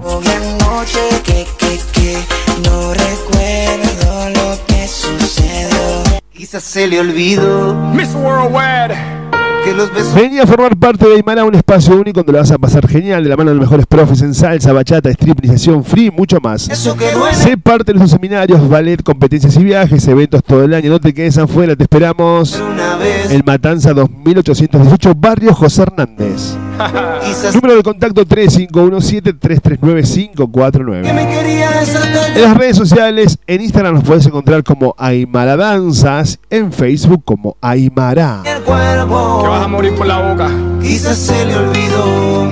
[6.32, 7.74] Quizás se le olvidó.
[7.92, 9.17] Miss Worldwide.
[9.64, 10.14] Que los besos.
[10.14, 13.22] Vení a formar parte de Aymara, un espacio único donde lo vas a pasar genial
[13.22, 16.38] de la mano de los mejores profes en salsa, bachata, strip, iniciación, free y mucho
[16.40, 16.68] más.
[16.68, 17.34] Eso que duele.
[17.34, 20.90] Sé parte de nuestros seminarios, ballet, competencias y viajes, eventos todo el año.
[20.90, 22.60] No te quedes afuera, te esperamos.
[22.60, 23.30] Una vez.
[23.30, 26.57] El Matanza 2818, barrio José Hernández.
[27.24, 31.02] Quizás Número de contacto 3517-339-549.
[31.02, 32.36] que me quería desatar.
[32.36, 37.56] En las redes sociales, en Instagram nos puedes encontrar como Aymara Danzas, en Facebook como
[37.60, 38.42] Aymara.
[38.44, 39.40] El cuerpo.
[39.42, 40.48] Que vas a morir por la boca.
[40.80, 42.50] Quizás se le olvidó.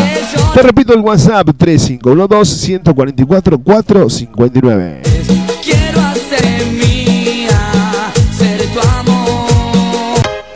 [0.54, 5.47] Te repito el WhatsApp 3512 144 459.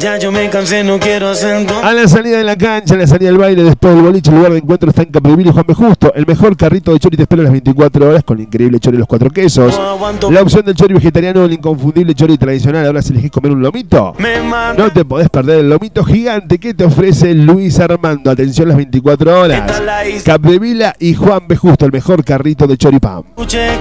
[0.02, 1.76] Ya yo me cansé, no quiero hacerlo.
[1.84, 4.38] A la salida de la cancha, a la salida del baile, después del boliche, el
[4.38, 5.76] lugar de encuentro está en Capdeville y Juan B.
[5.76, 6.12] Justo.
[6.16, 8.98] El mejor carrito de chori te espera a las 24 horas con el increíble chori
[8.98, 9.80] de los cuatro quesos.
[10.32, 12.88] La opción del chori vegetariano, el inconfundible chori tradicional.
[12.88, 14.16] Ahora si elegís comer un lomito,
[14.76, 18.32] no te podés perder el lomito gigante que te ofrece Luis Armando.
[18.32, 19.82] Atención las 24 horas.
[20.26, 21.56] Capdevila y Juan B.
[21.56, 23.24] Justo, el mejor carrito de choripán.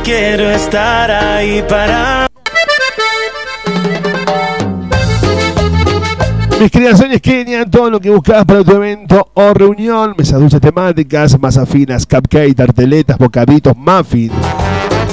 [0.05, 2.27] Quiero estar ahí para.
[6.61, 11.41] Mis creaciones Kenia, todo lo que buscabas para tu evento o reunión, mesas dulces temáticas,
[11.41, 14.31] masas finas, cupcake, tarteletas, bocaditos, muffins,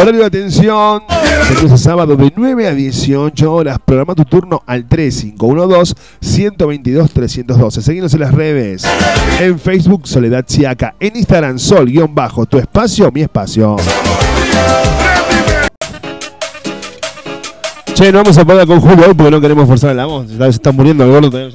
[0.01, 3.79] Horario de atención, a sábado de 9 a 18 horas.
[3.85, 7.81] Programa tu turno al 3512-122-312.
[7.81, 8.85] Seguimos en las redes.
[9.41, 10.95] En Facebook, Soledad Siaca.
[10.99, 12.47] En Instagram, Sol-Bajo.
[12.47, 13.77] Tu espacio, mi espacio.
[17.95, 20.27] Che, no vamos a poner con Julio hoy porque no queremos forzar la voz.
[20.29, 21.31] Se está muriendo el gordo.
[21.31, 21.51] todavía.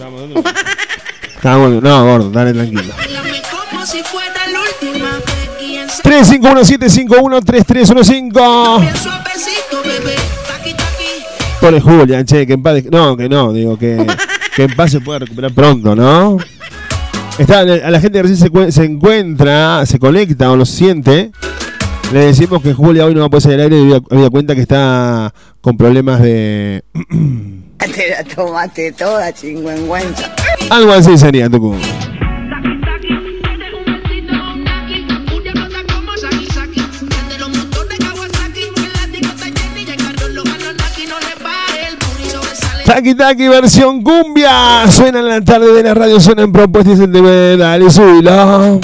[1.35, 1.81] Está bueno.
[1.81, 2.93] No, gordo, dale tranquilo.
[6.03, 8.91] 351-751-3315.
[11.59, 12.81] Pobre Julián, che, que en paz.
[12.91, 14.07] No, que no, digo que,
[14.55, 16.37] que en paz se pueda recuperar pronto, ¿no?
[17.37, 21.31] Está, a la gente que recién se, se encuentra, se conecta o lo siente,
[22.11, 24.55] le decimos que Julia hoy no va a poder salir al aire y había cuenta
[24.55, 25.31] que está
[25.61, 26.83] con problemas de.
[27.77, 30.33] Te la tomaste toda, chingüengüenza.
[30.69, 31.75] Algo así sería, Tucu.
[42.89, 44.89] Taki Taki versión cumbia.
[44.89, 47.55] Suena en la tarde de la radio, suena en propuestas y TV.
[47.55, 48.79] Dale, subilo.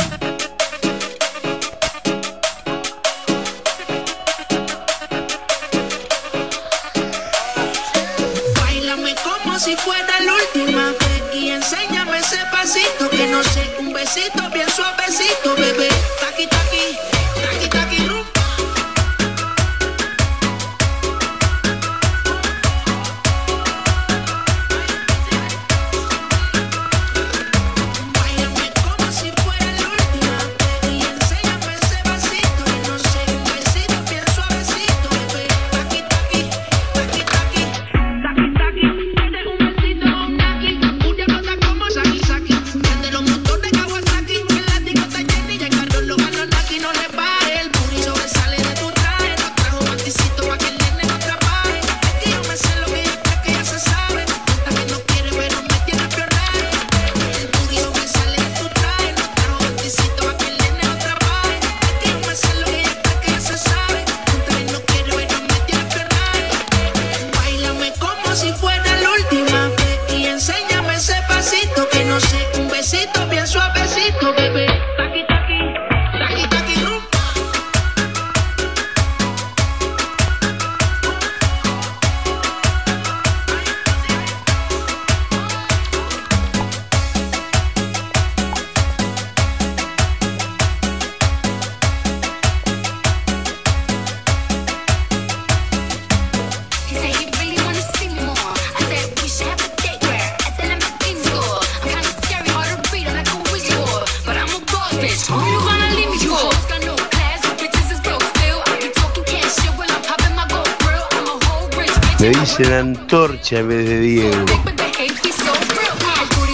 [112.20, 114.46] Me dicen antorcha en vez de Diego.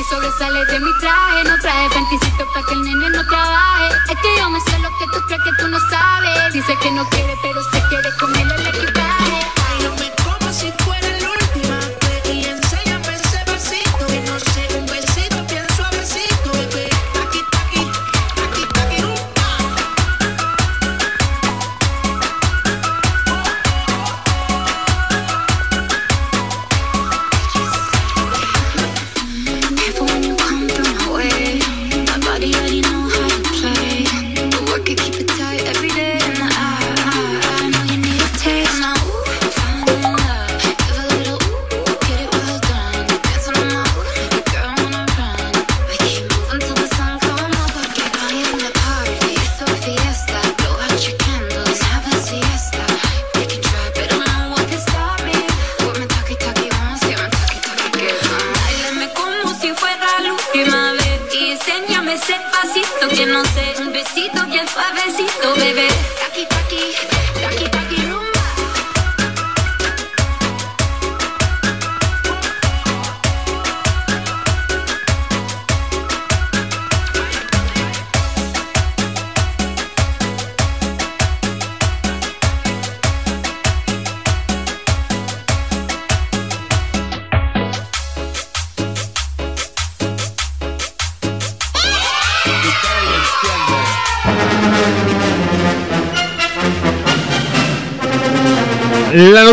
[0.10, 1.44] Sobresale de mi traje.
[1.46, 3.96] No trae panticito pa' que el nene no trabaje.
[4.10, 6.54] Es que yo me sé lo que tú crees que tú no sabes.
[6.54, 8.71] Dice que no quiere pero se quiere comer el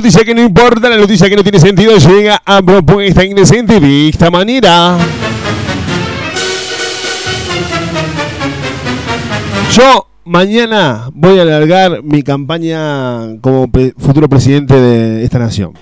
[0.09, 4.09] noticia que no importa, la noticia que no tiene sentido llega a propuesta indecente de
[4.09, 4.97] esta manera.
[9.71, 15.75] Yo mañana voy a alargar mi campaña como futuro presidente de esta nación.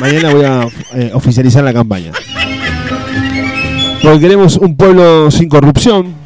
[0.00, 2.10] Mañana voy a eh, oficializar la campaña.
[4.02, 6.16] Porque queremos un pueblo sin corrupción.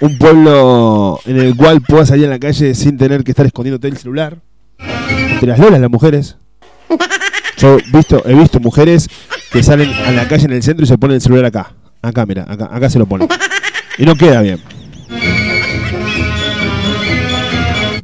[0.00, 3.86] Un pueblo en el cual puedas salir a la calle sin tener que estar escondiéndote
[3.86, 4.38] el celular.
[5.46, 6.36] Las lolas, las mujeres.
[7.58, 9.08] Yo visto, he visto mujeres
[9.50, 11.72] que salen a la calle en el centro y se ponen el celular acá.
[12.00, 13.28] Acá, mira, acá, acá se lo ponen.
[13.98, 14.58] Y no queda bien.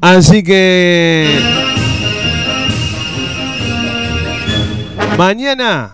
[0.00, 1.40] Así que.
[5.16, 5.90] Mañana.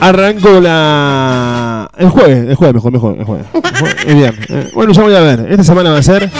[0.00, 1.90] Arranco la.
[1.98, 3.46] El jueves, el jueves mejor, mejor, el jueves.
[4.06, 4.50] El viernes.
[4.50, 5.46] Eh, Bueno, ya voy a ver.
[5.50, 6.30] Esta semana va a ser.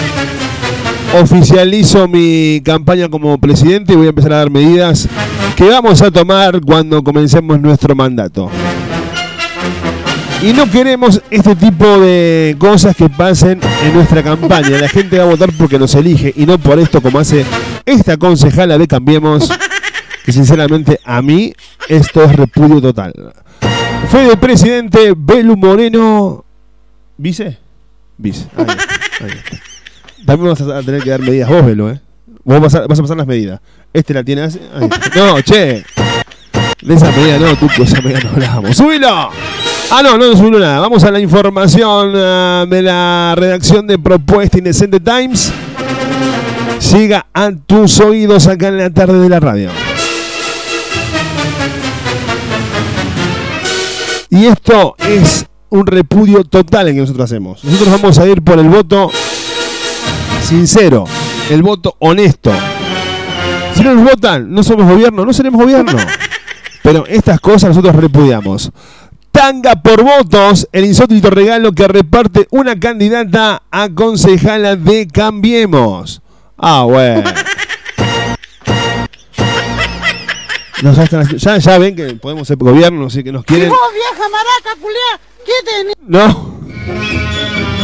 [1.15, 5.09] Oficializo mi campaña como presidente y voy a empezar a dar medidas
[5.57, 8.51] que vamos a tomar cuando comencemos nuestro mandato.
[10.43, 14.79] Y no queremos este tipo de cosas que pasen en nuestra campaña.
[14.79, 17.45] La gente va a votar porque nos elige y no por esto como hace
[17.87, 19.51] esta concejala de Cambiemos.
[20.25, 21.55] Que sinceramente a mí
[21.89, 23.15] esto es repudio total.
[24.11, 26.45] Fede presidente Belu Moreno.
[27.17, 27.59] ¿Vice?
[28.19, 28.47] Vice.
[28.57, 29.66] Ahí está.
[30.27, 32.01] También vas a tener que dar medidas vos, Belu, ¿eh?
[32.45, 33.61] Vos vas a, vas a pasar las medidas.
[33.93, 34.61] Este la tiene así.
[35.15, 35.85] No, che.
[36.83, 38.77] De esa medida no, tú, de esa medida no hablamos.
[38.77, 39.09] ¡Subilo!
[39.09, 40.81] Ah, no, no, no subilo nada.
[40.81, 45.53] Vamos a la información ah, de la redacción de Propuesta Indecente Times.
[46.81, 49.71] Siga a tus oídos acá en la tarde de la radio.
[54.31, 57.65] Y esto es un repudio total en que nosotros hacemos.
[57.65, 59.11] Nosotros vamos a ir por el voto
[60.47, 61.05] sincero,
[61.51, 62.53] el voto honesto.
[63.75, 65.93] Si no nos votan, no somos gobierno, no seremos gobierno.
[66.83, 68.71] Pero estas cosas nosotros repudiamos.
[69.33, 76.23] Tanga por votos, el insólito regalo que reparte una candidata a concejala de Cambiemos.
[76.57, 77.23] Ah, bueno.
[80.83, 83.71] No, ya, están- ya- ya ven que podemos ser gobierno, no sé que nos quieren.
[83.71, 85.95] vieja maraca, culiá, ¿qué tenés?
[86.07, 86.61] No.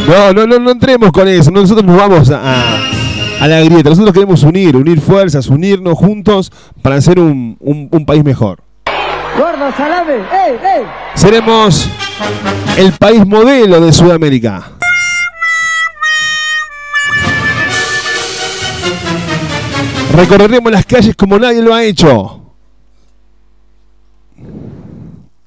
[0.07, 1.49] No, no, no, no entremos con eso.
[1.51, 2.79] Nosotros nos vamos a, a-
[3.41, 3.89] a la grieta.
[3.89, 6.51] Nosotros queremos unir, unir fuerzas, unirnos juntos
[6.81, 8.59] para hacer un, un- un país mejor.
[9.37, 10.83] Gordo, salame, ey, ey.
[11.15, 11.89] Seremos
[12.77, 14.63] el país modelo de Sudamérica.
[20.15, 22.39] Recorreremos las calles como nadie lo ha hecho.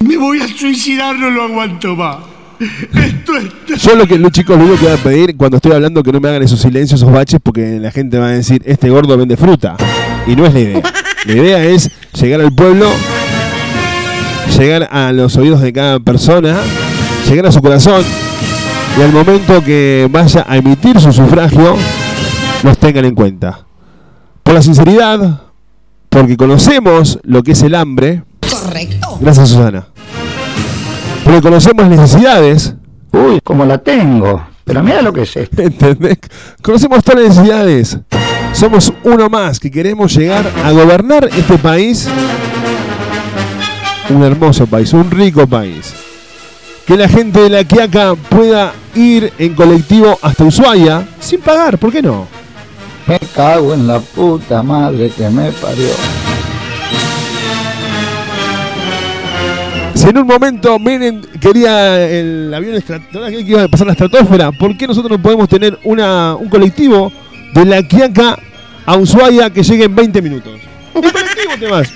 [0.00, 2.18] Me voy a suicidar, no lo aguanto más.
[2.60, 3.82] Esto es...
[3.82, 6.12] Yo lo que los chicos lo único que voy a pedir cuando estoy hablando que
[6.12, 9.16] no me hagan esos silencios, esos baches, porque la gente va a decir, este gordo
[9.16, 9.76] vende fruta.
[10.26, 10.82] Y no es la idea.
[11.26, 11.90] La idea es
[12.20, 12.88] llegar al pueblo,
[14.58, 16.60] llegar a los oídos de cada persona,
[17.28, 18.04] llegar a su corazón
[18.98, 21.76] y al momento que vaya a emitir su sufragio,
[22.62, 23.66] los tengan en cuenta.
[24.42, 25.40] por la sinceridad,
[26.08, 28.22] porque conocemos lo que es el hambre.
[28.48, 29.18] Correcto.
[29.20, 29.88] Gracias, Susana.
[31.26, 32.72] Porque conocemos necesidades.
[33.10, 34.46] Uy, como la tengo.
[34.62, 35.60] Pero mira lo que es esto.
[35.60, 36.18] ¿Entendés?
[36.62, 37.98] Conocemos todas las necesidades.
[38.52, 42.08] Somos uno más que queremos llegar a gobernar este país.
[44.08, 45.94] Un hermoso país, un rico país.
[46.86, 51.90] Que la gente de la Quiaca pueda ir en colectivo hasta Ushuaia sin pagar, ¿por
[51.90, 52.28] qué no?
[53.08, 55.90] Me cago en la puta madre que me parió.
[59.96, 64.76] Si en un momento Menem quería el avión que iba a pasar la estratosfera, ¿por
[64.76, 67.10] qué nosotros no podemos tener una, un colectivo
[67.54, 68.38] de la Quiaca
[68.84, 70.60] a Ushuaia que llegue en 20 minutos?
[70.92, 71.90] Un colectivo vas.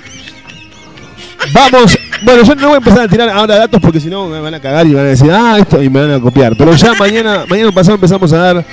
[1.52, 4.40] Vamos, bueno, yo no voy a empezar a tirar ahora datos porque si no me
[4.40, 6.56] van a cagar y van a decir, ah, esto, y me van a copiar.
[6.56, 8.64] Pero ya mañana, mañana pasado empezamos a dar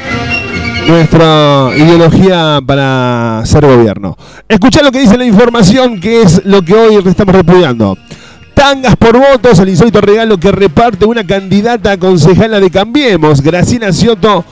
[0.87, 4.17] nuestra ideología para ser gobierno.
[4.47, 7.97] Escuchá lo que dice la información, que es lo que hoy estamos repudiando.
[8.57, 14.43] Tangas por votos, el insólito regalo que reparte una candidata concejala de Cambiemos, Graciela Soto,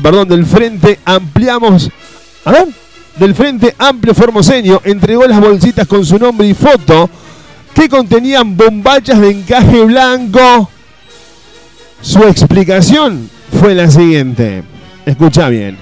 [0.00, 1.90] perdón, del Frente Ampliamos,
[2.44, 2.54] a
[3.16, 7.10] del Frente Amplio Formoseño, entregó las bolsitas con su nombre y foto
[7.74, 10.70] que contenían bombachas de encaje blanco.
[12.00, 13.28] Su explicación
[13.58, 14.62] fue la siguiente.
[15.04, 15.76] Escucha bien.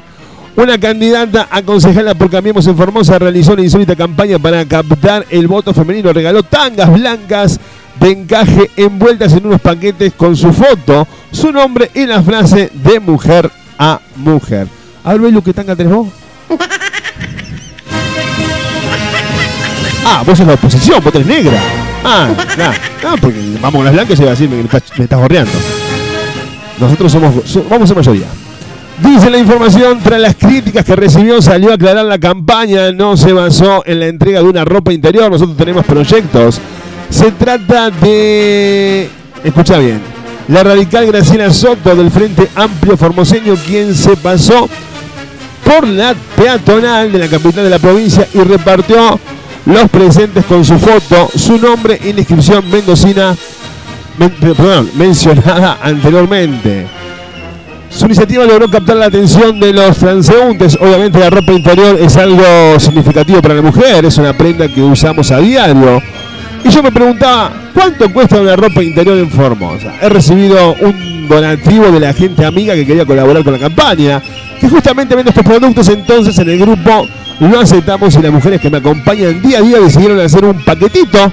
[0.61, 5.47] Una candidata a concejala por Cambiemos en Formosa realizó una insólita campaña para captar el
[5.47, 6.13] voto femenino.
[6.13, 7.59] Regaló tangas blancas
[7.99, 13.01] de encaje envueltas en unos paquetes con su foto, su nombre y la frase de
[13.01, 14.67] mujer a mujer.
[15.03, 16.09] A ver, lo que tanga tenés vos.
[20.05, 21.59] Ah, vos sos la oposición, vos tenés negra.
[22.05, 22.29] Ah.
[23.03, 24.83] No, porque vamos con las blancas y va a decir, me, me estás-
[25.19, 25.53] gorreando.
[26.79, 28.27] Nosotros somos, so- vamos a mayoría.
[29.03, 33.33] Dice la información, tras las críticas que recibió, salió a aclarar la campaña, no se
[33.33, 36.61] basó en la entrega de una ropa interior, nosotros tenemos proyectos.
[37.09, 39.09] Se trata de...
[39.43, 40.01] Escucha bien,
[40.49, 44.69] la radical Graciela Soto del Frente Amplio Formoseño, quien se pasó
[45.65, 49.19] por la peatonal de la capital de la provincia y repartió
[49.65, 53.35] los presentes con su foto, su nombre y la inscripción mendocina,
[54.19, 56.87] men- perdón, mencionada anteriormente.
[57.91, 60.79] Su iniciativa logró captar la atención de los transeúntes.
[60.81, 65.31] Obviamente la ropa interior es algo significativo para la mujer, es una prenda que usamos
[65.33, 66.01] a diario.
[66.65, 69.95] Y yo me preguntaba, ¿cuánto cuesta una ropa interior en Formosa?
[70.01, 74.23] He recibido un donativo de la gente amiga que quería colaborar con la campaña,
[74.61, 77.09] que justamente vende estos productos, entonces en el grupo
[77.41, 81.33] lo aceptamos y las mujeres que me acompañan día a día decidieron hacer un paquetito.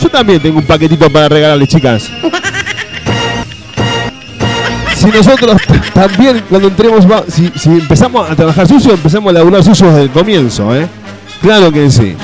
[0.00, 2.10] Yo también tengo un paquetito para regalarles, chicas.
[5.02, 5.60] Si nosotros
[5.92, 10.10] también cuando entremos, si, si empezamos a trabajar sucio, empezamos a laburar sucio desde el
[10.10, 10.86] comienzo, ¿eh?
[11.40, 12.14] Claro que sí.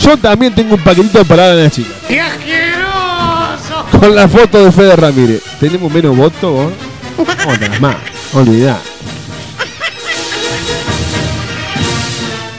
[0.00, 1.92] Yo también tengo un paquetito para dar a las chicas.
[2.08, 3.86] ¡Qué asqueroso!
[4.00, 5.44] Con la foto de Fede Ramírez.
[5.60, 6.72] ¿Tenemos menos votos vos?
[7.46, 7.94] Otras más.
[8.32, 8.80] Olvidá.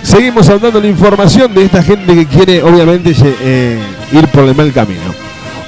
[0.04, 3.78] Seguimos dando la información de esta gente que quiere, obviamente, eh,
[4.14, 5.25] ir por el mal camino.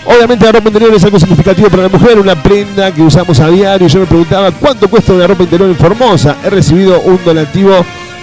[0.07, 3.49] Obviamente la ropa interior es algo significativo para la mujer, una prenda que usamos a
[3.49, 3.87] diario.
[3.87, 6.37] Yo me preguntaba cuánto cuesta una ropa interior en Formosa.
[6.45, 7.71] He recibido un donativo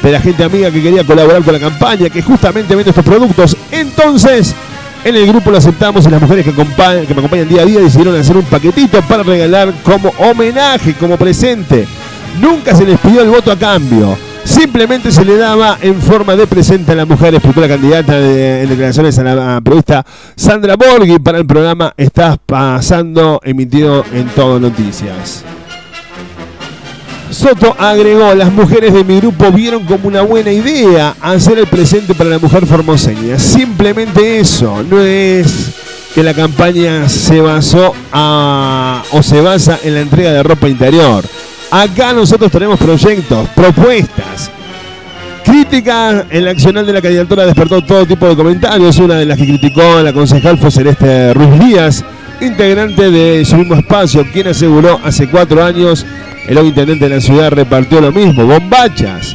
[0.03, 3.57] de la gente amiga que quería colaborar con la campaña, que justamente vende estos productos.
[3.70, 4.55] Entonces,
[5.05, 7.66] en el grupo lo aceptamos y las mujeres que, acompa- que me acompañan día a
[7.66, 11.87] día decidieron hacer un paquetito para regalar como homenaje, como presente.
[12.41, 14.16] Nunca se les pidió el voto a cambio.
[14.45, 18.62] Simplemente se le daba en forma de presente a la mujer, explicó la candidata de,
[18.62, 20.05] en declaraciones a la periodista
[20.36, 25.45] Sandra Borghi para el programa Estás Pasando, emitido en Todo Noticias.
[27.30, 32.14] Soto agregó, las mujeres de mi grupo vieron como una buena idea hacer el presente
[32.14, 33.38] para la mujer formoseña.
[33.38, 35.72] Simplemente eso, no es
[36.14, 41.24] que la campaña se basó o se basa en la entrega de ropa interior.
[41.77, 44.49] Acá nosotros tenemos proyectos, propuestas.
[45.45, 48.97] Crítica en la accional de la candidatura despertó todo tipo de comentarios.
[48.99, 52.05] Una de las que criticó a la concejal fue Celeste Ruiz Díaz,
[52.41, 56.07] integrante de su mismo espacio, quien aseguró hace cuatro años
[56.47, 59.35] el hoy intendente de la ciudad repartió lo mismo, bombachas.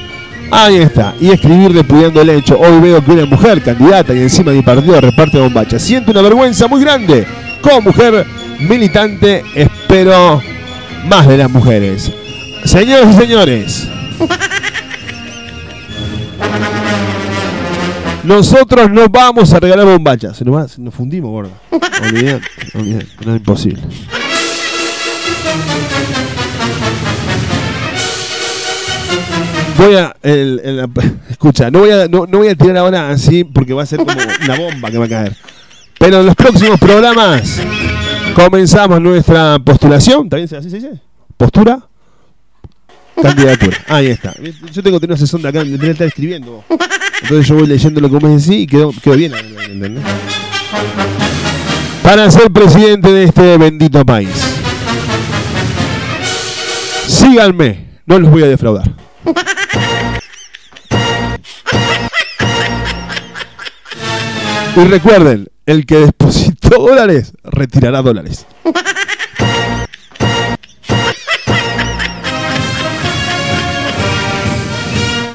[0.50, 2.58] Ahí está, y escribir repudiando el hecho.
[2.58, 5.82] Hoy veo que una mujer candidata y encima de mi partido reparte bombachas.
[5.82, 7.28] Siento una vergüenza muy grande.
[7.62, 8.26] Como mujer
[8.62, 10.42] militante, espero
[11.06, 12.14] más de las mujeres.
[12.66, 13.88] Señoras y señores,
[18.24, 20.38] nosotros no vamos a regalar bombachas.
[20.38, 21.52] Se nos, nos fundimos, gordo.
[21.72, 22.44] Olvidate,
[22.76, 23.82] olvidate, no es imposible.
[29.78, 30.14] Voy a.
[30.22, 30.90] el-
[31.30, 34.12] escucha, no voy, a, no, voy a tirar ahora así porque va a ser como
[34.44, 35.36] una bomba que va a caer.
[35.98, 37.62] Pero en los próximos programas
[38.36, 40.28] comenzamos nuestra postulación.
[40.30, 40.92] ¿También así se dice?
[41.38, 41.80] ¿Postura?
[43.22, 43.78] Candidatura.
[43.88, 44.34] Ahí está.
[44.72, 46.64] Yo tengo que tener una sesión de acá, tener que estar escribiendo.
[47.22, 49.34] Entonces yo voy leyendo lo que vos decís y quedó, quedó bien.
[52.04, 54.30] Para ser presidente de este bendito país.
[57.08, 58.92] Síganme, no los voy a defraudar.
[64.76, 68.46] Y recuerden, el que depositó dólares, retirará dólares.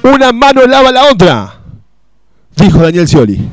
[0.05, 1.61] Una mano lava la otra,
[2.55, 3.51] dijo Daniel Scioli.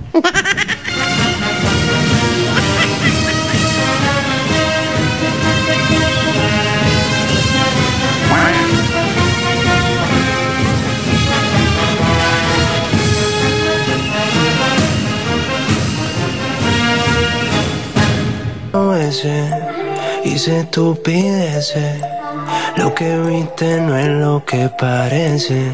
[22.78, 25.72] Lo que viste no es lo que parece,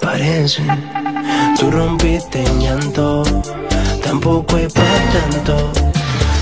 [0.00, 0.62] parece.
[1.58, 3.22] Tú rompiste en llanto,
[4.02, 5.72] tampoco es para tanto.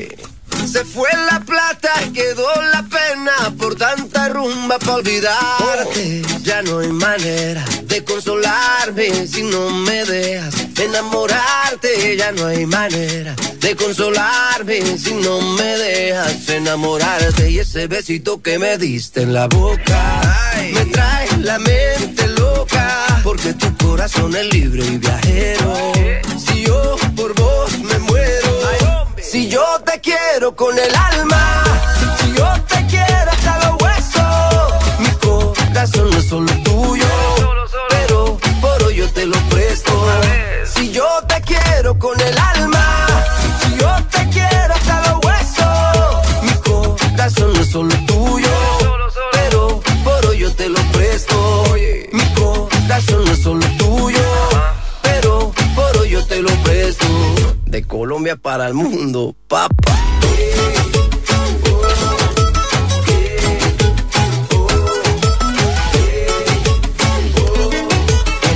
[0.66, 6.22] Se fue la plata, quedó la pena por tanta rumba para olvidarte.
[6.42, 12.16] Ya no hay manera de consolarme si no me dejas enamorarte.
[12.16, 17.50] Ya no hay manera de consolarme si no me dejas enamorarte.
[17.50, 20.20] Y ese besito que me diste en la boca
[20.72, 23.20] me trae la mente loca.
[23.24, 25.92] Porque tu corazón es libre y viajero.
[26.38, 28.09] Si yo por vos me muero.
[29.30, 31.62] Si yo te quiero con el alma,
[32.18, 37.06] si yo te quiero hasta los huesos, mi corazón no es solo tuyo,
[37.90, 39.92] pero por hoy yo te lo presto.
[40.74, 43.06] Si yo te quiero con el alma,
[43.62, 48.50] si yo te quiero hasta los huesos, mi corazón no es solo tuyo,
[49.30, 51.76] pero por hoy yo te lo presto.
[52.10, 54.24] Mi corazón no es solo tuyo,
[55.02, 57.19] pero por hoy yo te lo presto.
[57.82, 59.96] Colombia para el mundo, papá.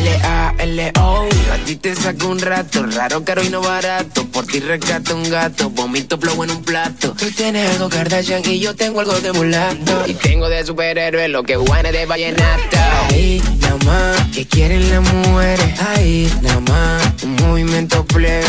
[0.05, 4.25] L-A-L-O A ti te saco un rato Raro, caro y no barato.
[4.27, 7.15] Por ti rescato un gato Vomito flow en un plato.
[7.19, 10.05] Tú tienes algo Kardashian Y yo tengo algo de mulato.
[10.07, 12.77] Y tengo de superhéroe Lo que Juan es de vallenato
[13.09, 15.81] Ahí, nada más Que quieren las mujeres.
[15.81, 18.45] Ahí, nada más Un movimiento plebe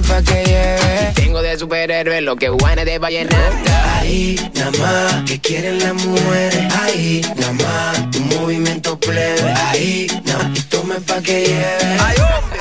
[0.00, 3.74] pa' que lleve Y tengo de superhéroe Lo que Juan es de vallenato
[4.04, 6.74] Ahí, nada más, que quieren las mujeres.
[6.82, 9.54] Ahí, nada más, un movimiento plebe.
[9.68, 11.98] Ahí, nada más, y tome pa' que lleve.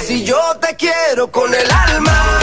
[0.08, 2.40] Si yo te quiero con el alma,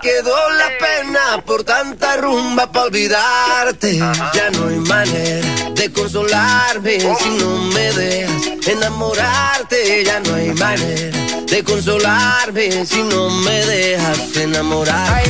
[0.00, 3.98] quedó la pena por tanta rumba para olvidarte.
[3.98, 10.04] Ya no hay manera de consolarme si no me dejas enamorarte.
[10.04, 11.18] Ya no hay manera
[11.52, 15.22] de consolarme si no me dejas enamorar.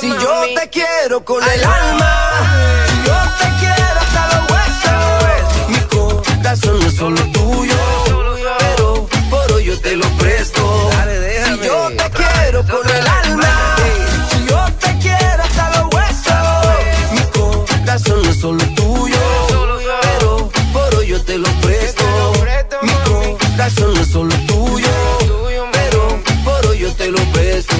[0.00, 5.80] si yo te quiero con el alma, si yo te quiero hasta los huesos, mi
[5.96, 7.75] corazón no es solo tuyo,
[23.76, 24.88] corazón no es solo tuyo,
[25.72, 26.08] pero
[26.44, 27.74] por hoy yo te lo presto.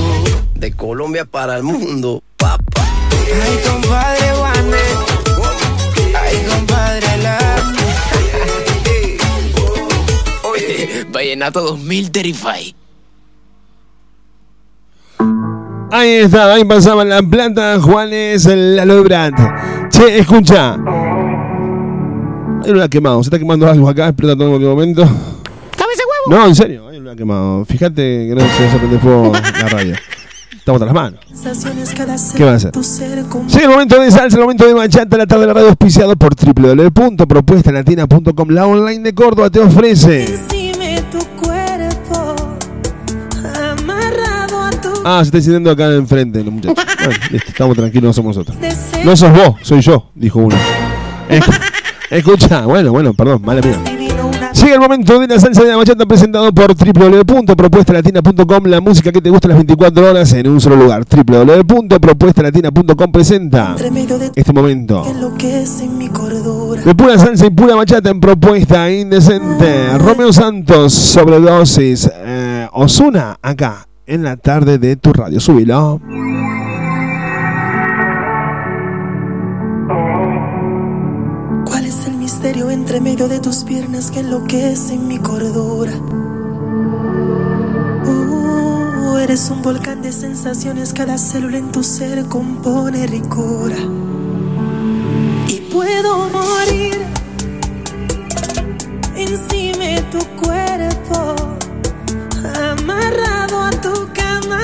[0.54, 2.84] De Colombia para el mundo, papá.
[3.12, 4.96] Ay, compadre Juanes.
[6.20, 7.38] Ay, compadre la.
[10.50, 12.74] Oye, Vallenato 2000 Terrify.
[15.92, 19.36] Ahí está, ahí pasaba la planta Juanes la Brand.
[19.90, 20.76] Che, escucha.
[22.64, 25.08] Hay una quemado, se está quemando algo acá, explota todo en cualquier momento.
[26.28, 27.64] No, en serio, hay una quemado.
[27.64, 29.94] Fíjate que no se se prende fuego la radio.
[30.56, 31.20] Estamos a las manos.
[32.36, 32.72] ¿Qué va a hacer?
[32.72, 36.16] Llega el momento de salsa, el momento de bachata, la tarde de la radio auspiciado
[36.16, 38.48] por www.propuestalatina.com.
[38.50, 40.36] La online de Córdoba te ofrece.
[45.04, 46.84] Ah, se está diciendo acá enfrente, los muchachos.
[47.06, 48.56] Bueno, listo, estamos tranquilos, no somos nosotros.
[49.04, 50.56] No sos vos, soy yo, dijo uno.
[51.28, 51.60] Escu-
[52.10, 53.78] Escucha, bueno, bueno, perdón, mala mía.
[54.56, 58.64] Sigue el momento de la salsa de la bachata presentado por www.propuestalatina.com.
[58.64, 61.04] La música que te gusta las 24 horas en un solo lugar.
[61.04, 63.76] www.propuestalatina.com presenta
[64.34, 65.04] este momento
[66.84, 69.98] de pura salsa y pura bachata en propuesta indecente.
[69.98, 72.10] Romeo Santos, sobredosis.
[72.14, 75.38] Eh, Osuna, acá en la tarde de tu radio.
[75.38, 76.00] Súbilo.
[82.48, 85.90] Entre medio de tus piernas que enloquece en mi cordura?
[88.06, 93.76] Uh, eres un volcán de sensaciones, cada célula en tu ser compone ricura.
[95.48, 96.96] Y puedo morir
[99.16, 101.34] encima de tu cuerpo,
[102.62, 104.62] amarrado a tu cama,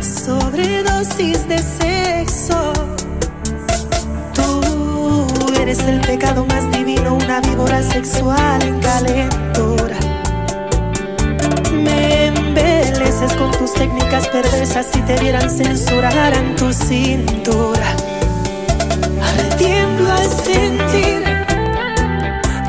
[0.00, 3.01] sobredosis de sexo.
[5.72, 9.96] Eres el pecado más divino, una víbora sexual en calentura.
[11.72, 17.96] Me embeleces con tus técnicas perversas si te vieran censurar en tu cintura.
[19.56, 21.24] Tiemblo al sentir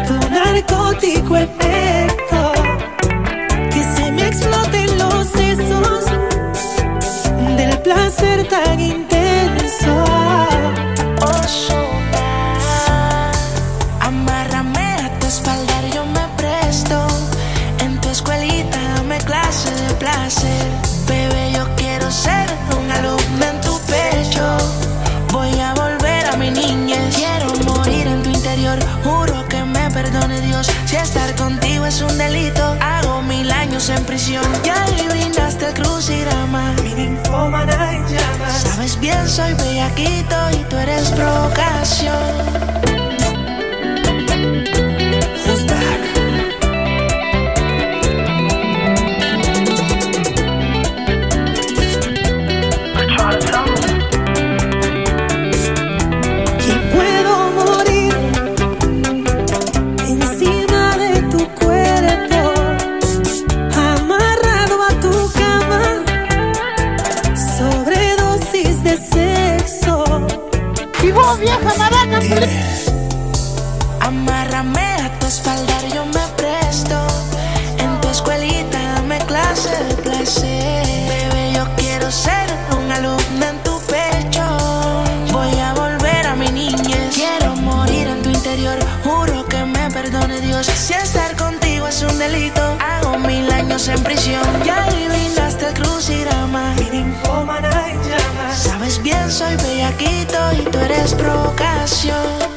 [0.07, 2.53] tu narcótico efecto.
[3.69, 6.05] Que se me exploten los sesos
[7.57, 9.12] del placer tan intenso.
[31.93, 34.43] Es un delito, hago mil años en prisión.
[34.63, 36.73] Ya le brindaste el crucigrama.
[36.81, 38.63] Mi ninfómana en llamas.
[38.63, 42.92] Sabes bien, soy bellaquito y tú eres provocación.
[71.39, 72.19] Vieja maraca,
[74.01, 76.95] Amárrame a tu espalda, yo me presto.
[77.79, 80.85] En tu escuelita dame clase de placer.
[80.85, 82.47] Bebé, yo quiero ser
[82.77, 84.45] un alumno en tu pecho.
[85.31, 87.15] Voy a volver a mi niñez.
[87.15, 88.77] Quiero morir en tu interior.
[89.03, 90.67] Juro que me perdone Dios.
[90.67, 94.43] Si estar contigo es un delito, hago mil años en prisión.
[94.63, 96.75] Ya le brindaste el crucigrama.
[96.91, 96.99] Mi
[99.29, 102.52] soy bellaquito y tú eres provocación.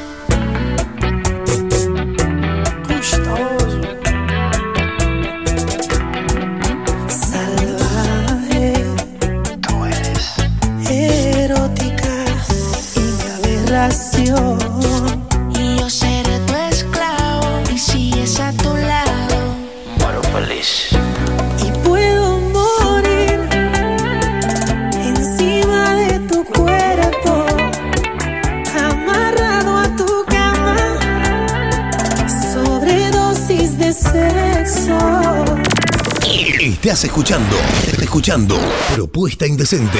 [36.77, 37.55] Estás escuchando,
[37.99, 38.55] escuchando
[38.93, 39.97] Propuesta Indecente.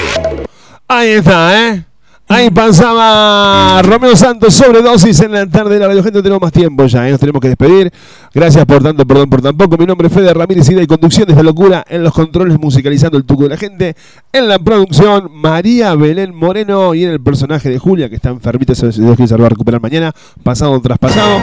[0.86, 1.84] Ahí está, ¿eh?
[2.28, 6.04] Ahí pasaba Romeo Santos sobredosis en la tarde de la radio.
[6.04, 7.10] Gente, tenemos más tiempo ya, ¿eh?
[7.10, 7.92] nos tenemos que despedir.
[8.32, 9.76] Gracias por tanto, perdón por tan poco.
[9.76, 13.24] Mi nombre es Fede Ramírez, idea y conducción desde locura en los controles musicalizando el
[13.24, 13.96] tuco de la gente.
[14.32, 18.76] En la producción, María Belén Moreno y en el personaje de Julia, que está enfermita,
[18.76, 20.12] se, se, se va a recuperar mañana,
[20.44, 21.40] pasado tras pasado.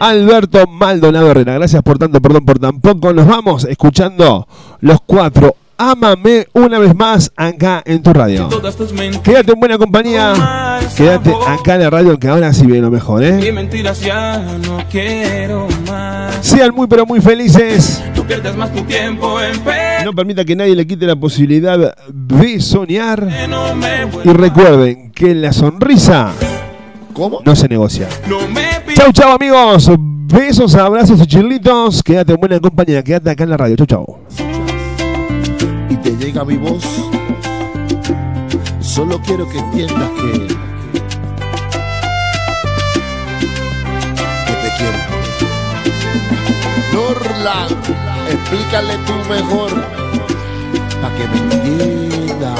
[0.00, 1.54] Alberto Maldonado Herrera.
[1.54, 3.12] Gracias por tanto, perdón por tan poco.
[3.12, 4.46] Nos vamos escuchando
[4.80, 5.56] los cuatro.
[5.76, 8.48] Ámame una vez más acá en tu radio.
[9.22, 10.78] Quédate en buena compañía.
[10.96, 13.48] Quédate acá en la radio que ahora sí viene lo mejor, ¿eh?
[13.48, 16.36] Y mentiras ya no quiero más.
[16.46, 18.04] Sean muy pero muy felices.
[18.14, 19.60] Tú pierdes más tu tiempo en
[20.04, 23.26] No permita que nadie le quite la posibilidad de soñar.
[24.24, 26.30] Y recuerden que la sonrisa
[27.44, 28.08] no se negocia.
[28.28, 29.90] No me Chau, chau, amigos.
[29.98, 32.02] Besos, abrazos y chilitos.
[32.02, 33.04] Quédate en buena compañía.
[33.04, 33.76] Quédate acá en la radio.
[33.76, 34.18] Chau, chau.
[35.90, 36.82] y te llega mi voz,
[38.80, 40.32] solo quiero que entiendas que,
[44.46, 44.98] que te quiero.
[46.94, 47.66] Norla,
[48.30, 49.70] explícale tú mejor,
[51.02, 52.54] para que me entienda.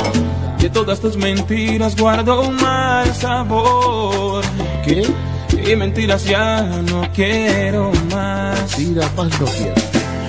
[0.59, 4.45] De todas tus mentiras guardo un mal sabor.
[4.85, 5.07] ¿Qué?
[5.67, 8.79] Y mentiras ya no quiero más.
[8.79, 9.75] Mira, más no quiero.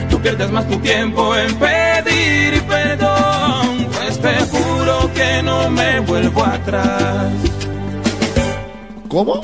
[0.10, 3.88] Tú pierdes más tu tiempo en pedir perdón.
[3.94, 7.34] Pues te juro que no me vuelvo atrás.
[9.10, 9.42] ¿Cómo?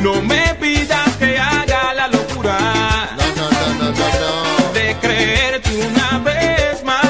[0.00, 2.58] No me pidas que haga la locura.
[3.16, 4.72] No, no, no, no, no, no.
[4.72, 7.03] De creerte una vez más.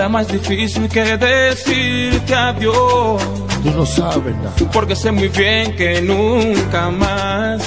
[0.00, 3.22] Nada más difícil que decirte adiós.
[3.62, 4.54] Tú no sabes nada.
[4.72, 7.62] Porque sé muy bien que nunca más.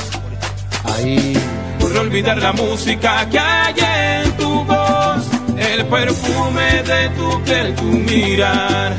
[0.84, 1.38] Ahí.
[1.80, 3.76] Podré olvidar la música que hay
[4.24, 5.24] en tu voz.
[5.58, 8.94] El perfume de tu piel, tu mirar.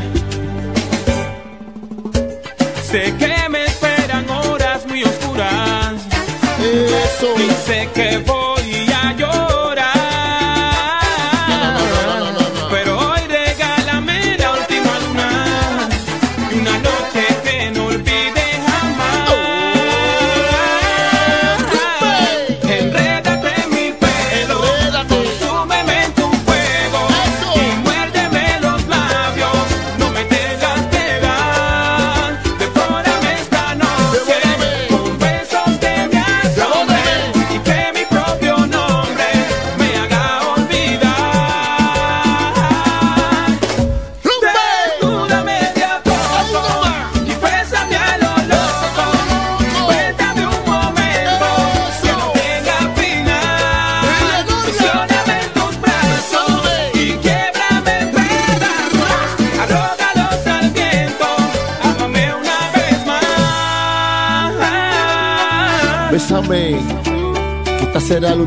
[2.89, 5.95] Sé que me esperan horas muy oscuras.
[6.61, 7.29] Eso.
[7.37, 8.54] Y sé que voy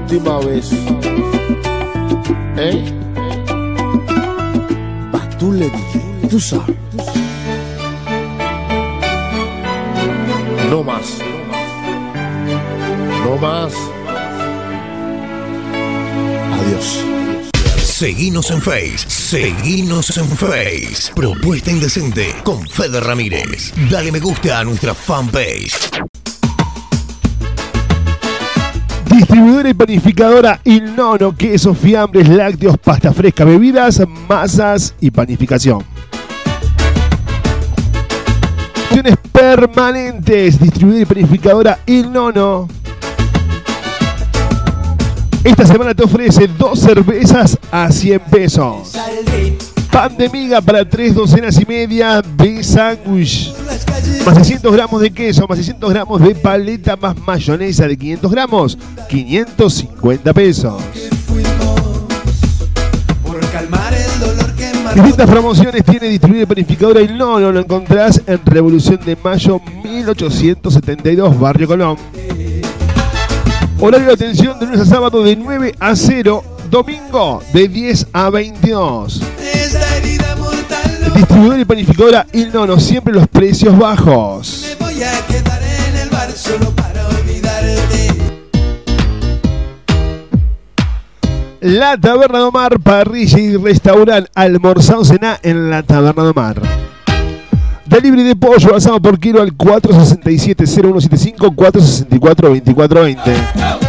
[0.10, 0.72] última vez.
[2.58, 2.94] ¿Eh?
[5.14, 6.76] Va, tú le dije, tú sabes.
[10.70, 11.18] No más.
[13.26, 13.74] No más.
[16.54, 17.04] Adiós.
[17.84, 19.10] Seguinos en Face.
[19.10, 21.12] Seguinos en Face.
[21.14, 23.74] Propuesta Indecente con Fede Ramírez.
[23.90, 25.90] Dale me gusta a nuestra fanpage.
[29.38, 35.86] Distribuidora y panificadora Il Nono, quesos, fiambres, lácteos, pasta fresca, bebidas, masas y panificación.
[39.32, 40.60] Permanentes.
[40.60, 42.68] Distribuidora y panificadora Il Nono.
[45.44, 48.98] Esta semana te ofrece dos cervezas a 100 pesos.
[49.98, 53.52] Pan de miga para tres docenas y media de sándwich.
[54.24, 58.78] Más 600 gramos de queso, más 600 gramos de paleta, más mayonesa de 500 gramos,
[59.10, 60.84] 550 pesos.
[64.94, 69.60] Distintas promociones tiene distribuidor y panificadora y no, no lo encontrás en Revolución de Mayo
[69.84, 71.98] 1872, Barrio Colón.
[73.80, 78.30] Horario de atención de lunes a sábado de 9 a 0, domingo de 10 a
[78.30, 79.22] 22.
[81.18, 84.68] Distribuidor y panificadora Il Nono, siempre los precios bajos.
[84.70, 88.10] me voy a quedar en el bar solo para olvidarte.
[91.62, 96.62] La Taberna de Mar, parrilla y restaurante, almorzado cená en la Taberna de Mar.
[97.88, 103.87] Delivery de pollo asado por kilo al 467-0175, 464-2420.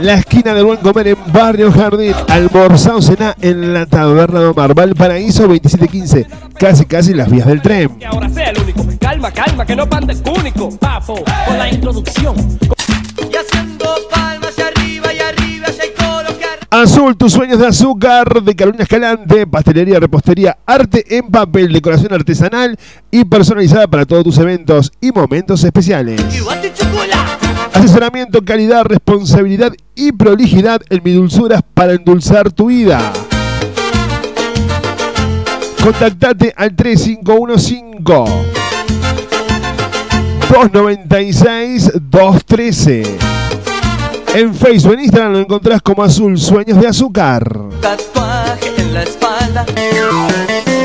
[0.00, 4.72] La esquina del buen comer en Barrio Jardín, almorzado cená en la Taberna de Mar,
[4.74, 6.26] Valparaíso 2715,
[6.58, 7.98] casi casi las vías del tren.
[7.98, 8.86] Que ahora sea el único.
[8.98, 10.70] Calma, calma, que no pande único.
[10.78, 12.34] Papo, con la introducción.
[16.80, 22.78] Azul, tus sueños de azúcar de Carolina Escalante, pastelería, repostería, arte en papel, decoración artesanal
[23.10, 26.22] y personalizada para todos tus eventos y momentos especiales.
[27.74, 33.12] Asesoramiento, calidad, responsabilidad y prolijidad en mi dulzuras para endulzar tu vida.
[35.82, 37.84] Contactate al 3515
[40.48, 43.29] 296 213.
[44.34, 47.44] En Facebook, en Instagram lo encontrás como Azul Sueños de Azúcar.
[47.80, 49.66] Tatuaje en la espalda.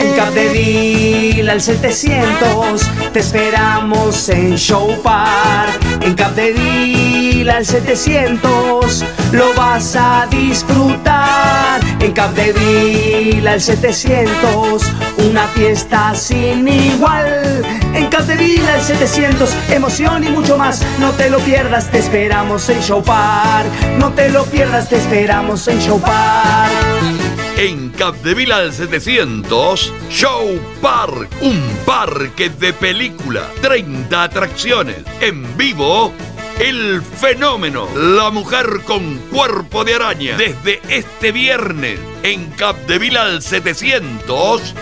[0.05, 2.81] En Capdeville al 700
[3.11, 5.81] te esperamos en Show Park.
[6.01, 11.81] En Capdeville al 700 lo vas a disfrutar.
[11.99, 14.83] En Capdeville al 700
[15.27, 17.65] una fiesta sin igual.
[17.95, 20.83] En Capdeville al 700 emoción y mucho más.
[20.99, 23.67] No te lo pierdas, te esperamos en Show Park.
[23.97, 27.44] No te lo pierdas, te esperamos en Show Park.
[27.57, 36.11] En Capdeville al 700, Show Park, un parque de película, 30 atracciones, en vivo,
[36.59, 44.75] el fenómeno, la mujer con cuerpo de araña, desde este viernes, en Capdeville al 700,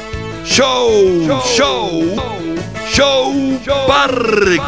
[0.43, 2.15] Show, Show,
[2.91, 4.61] Show, Park.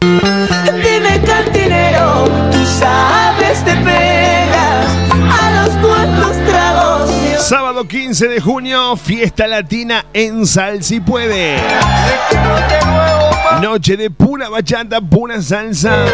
[0.00, 4.43] Dime cantinero, tú sabes te pegas
[7.44, 11.58] Sábado 15 de junio, fiesta latina en Sal Si Puede.
[13.60, 16.06] Noche de pura bachata, pura salsa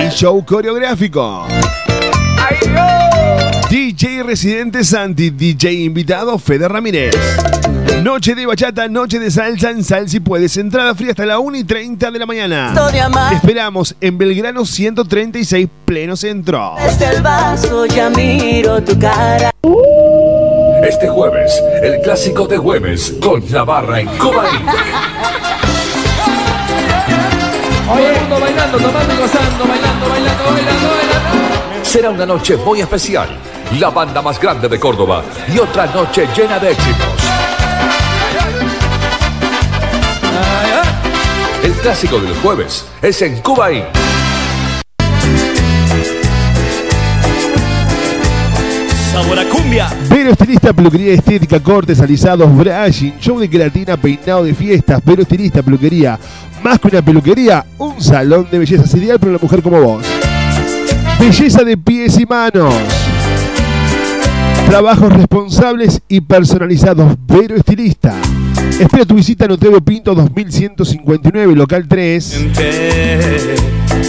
[0.00, 1.46] y show coreográfico.
[3.68, 7.14] DJ residente Santi, DJ invitado Fede Ramírez.
[8.02, 10.56] Noche de bachata, noche de salsa en Sal Si Puedes.
[10.58, 12.74] Entrada fría hasta la 1 y 30 de la mañana.
[13.30, 16.74] Te esperamos en Belgrano 136, pleno centro.
[16.82, 19.50] Desde el vaso ya miro tu cara.
[20.82, 24.08] Este jueves, el clásico de jueves con la barra en.
[24.18, 24.42] Todo
[27.98, 31.82] el mundo bailando, tomando gozando, bailando, bailando, bailando, bailando.
[31.82, 33.28] Será una noche muy especial.
[33.80, 37.15] La banda más grande de Córdoba y otra noche llena de éxitos.
[41.62, 43.84] El clásico del jueves es en Cuba Inc.
[49.12, 49.88] Sabor a cumbia.
[50.08, 55.00] Vero Estilista, peluquería estética, cortes, alisados, brushing, show de queratina, peinado de fiestas.
[55.04, 56.18] Vero Estilista, peluquería.
[56.62, 60.04] Más que una peluquería, un salón de belleza ideal para una mujer como vos.
[61.18, 62.74] Belleza de pies y manos.
[64.68, 67.16] Trabajos responsables y personalizados.
[67.26, 68.14] Vero Estilista.
[68.80, 72.46] Espera tu visita en Otero Pinto 2159, local 3.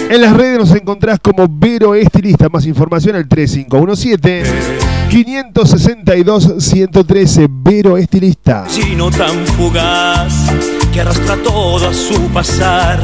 [0.10, 2.50] En las redes nos encontrás como Vero Estilista.
[2.50, 4.44] Más información al 3517
[5.10, 7.48] 562 113.
[7.50, 8.66] Vero Estilista.
[8.68, 10.52] Chino tan fugaz
[10.94, 13.00] que arrastra todo a su pasar.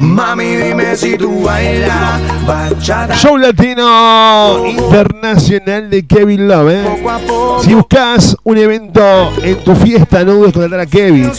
[0.00, 3.14] Mami, dime si tú bailas bachata.
[3.14, 6.70] Show Latino Internacional de Kevin Love.
[6.70, 6.82] ¿eh?
[7.62, 9.02] Si buscas un evento
[9.42, 11.30] en tu fiesta, no dudes contratar a Kevin.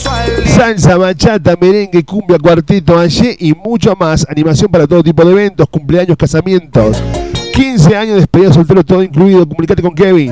[0.46, 4.28] Salsa, bachata, merengue, cumbia, cuarteto, allí y mucho más.
[4.30, 7.02] Animación para todo tipo de eventos, cumpleaños, casamientos.
[7.56, 9.50] 15 años de despedida soltero, todo incluido.
[9.50, 10.32] Comunicate con Kevin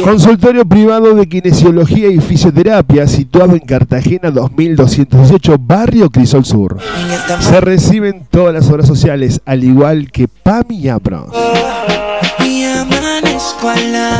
[0.04, 6.78] Consultorio privado de kinesiología y fisioterapia situado en Cartagena 2208, barrio Crisol Sur.
[7.40, 10.88] Se reciben todas las obras sociales, al igual que PAMI y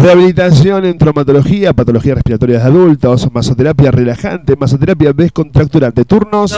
[0.01, 6.05] Rehabilitación en traumatología, patologías respiratorias de adultos, masoterapia relajante, masoterapia descontracturante.
[6.05, 6.53] Turnos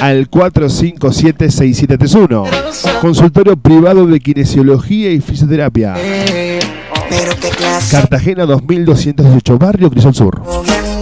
[0.00, 2.48] al 457-6731.
[3.00, 5.94] Consultorio privado de kinesiología y fisioterapia.
[7.56, 10.40] Clase Cartagena 2218, Barrio Crisol Sur.
[10.42, 10.46] de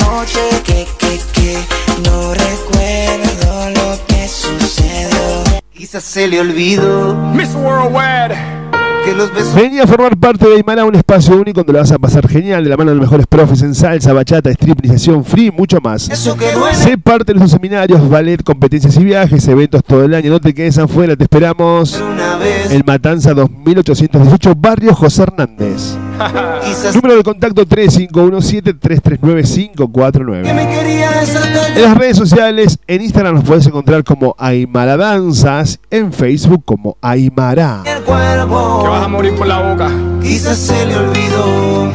[0.04, 1.56] noche que, que, que
[2.04, 5.44] no recuerdo lo que sucedió.
[5.72, 7.14] Quizás se le olvidó.
[7.34, 8.59] Miss Worldwide.
[9.04, 9.54] Que los besos.
[9.54, 12.62] Vení a formar parte de Aymara, un espacio único donde lo vas a pasar genial,
[12.64, 15.78] de la mano de los mejores profes en salsa, bachata, strip, iniciación, free, y mucho
[15.80, 16.08] más.
[16.10, 16.76] Eso que duele.
[16.76, 20.30] Sé parte de nuestros seminarios, ballet, competencias y viajes, eventos todo el año.
[20.30, 21.98] No te quedes afuera, te esperamos.
[22.00, 22.70] Una vez.
[22.70, 25.96] El Matanza 2818, Barrio José Hernández.
[26.64, 30.42] Quizás Número de contacto 3517-339-549.
[30.42, 31.76] que me quería desatar.
[31.76, 36.96] En las redes sociales, en Instagram nos puedes encontrar como Aymara Danzas, en Facebook como
[37.00, 37.82] Aymara.
[37.84, 38.80] El cuerpo.
[38.82, 39.90] Que vas a morir por la boca.
[40.22, 41.92] Quizás se le olvidó.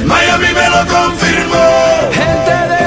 [0.05, 1.62] Miami me lo confirmó.
[2.10, 2.82] Gente de.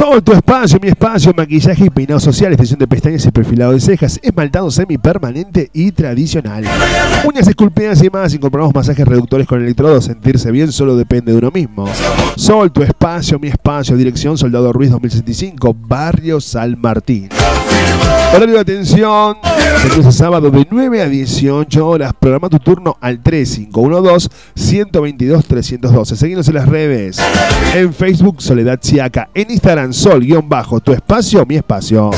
[0.00, 3.80] Sol, tu espacio, mi espacio, maquillaje y peinado social, extensión de pestañas y perfilado de
[3.80, 6.64] cejas, esmaltado semipermanente y tradicional.
[7.26, 10.06] Uñas esculpidas y más, incorporamos masajes reductores con electrodos.
[10.06, 11.86] Sentirse bien solo depende de uno mismo.
[12.36, 17.28] Sol, tu espacio, mi espacio, dirección Soldado Ruiz 2065, Barrio San Martín.
[18.32, 22.12] Horario de atención, a sábado de 9 a 18 horas.
[22.18, 26.14] Programa tu turno al 3512-122-312.
[26.14, 27.18] Seguimos en las redes.
[27.74, 29.30] En Facebook, Soledad Chiaca.
[29.34, 32.12] En Instagram, Sol-Bajo, tu espacio, mi espacio.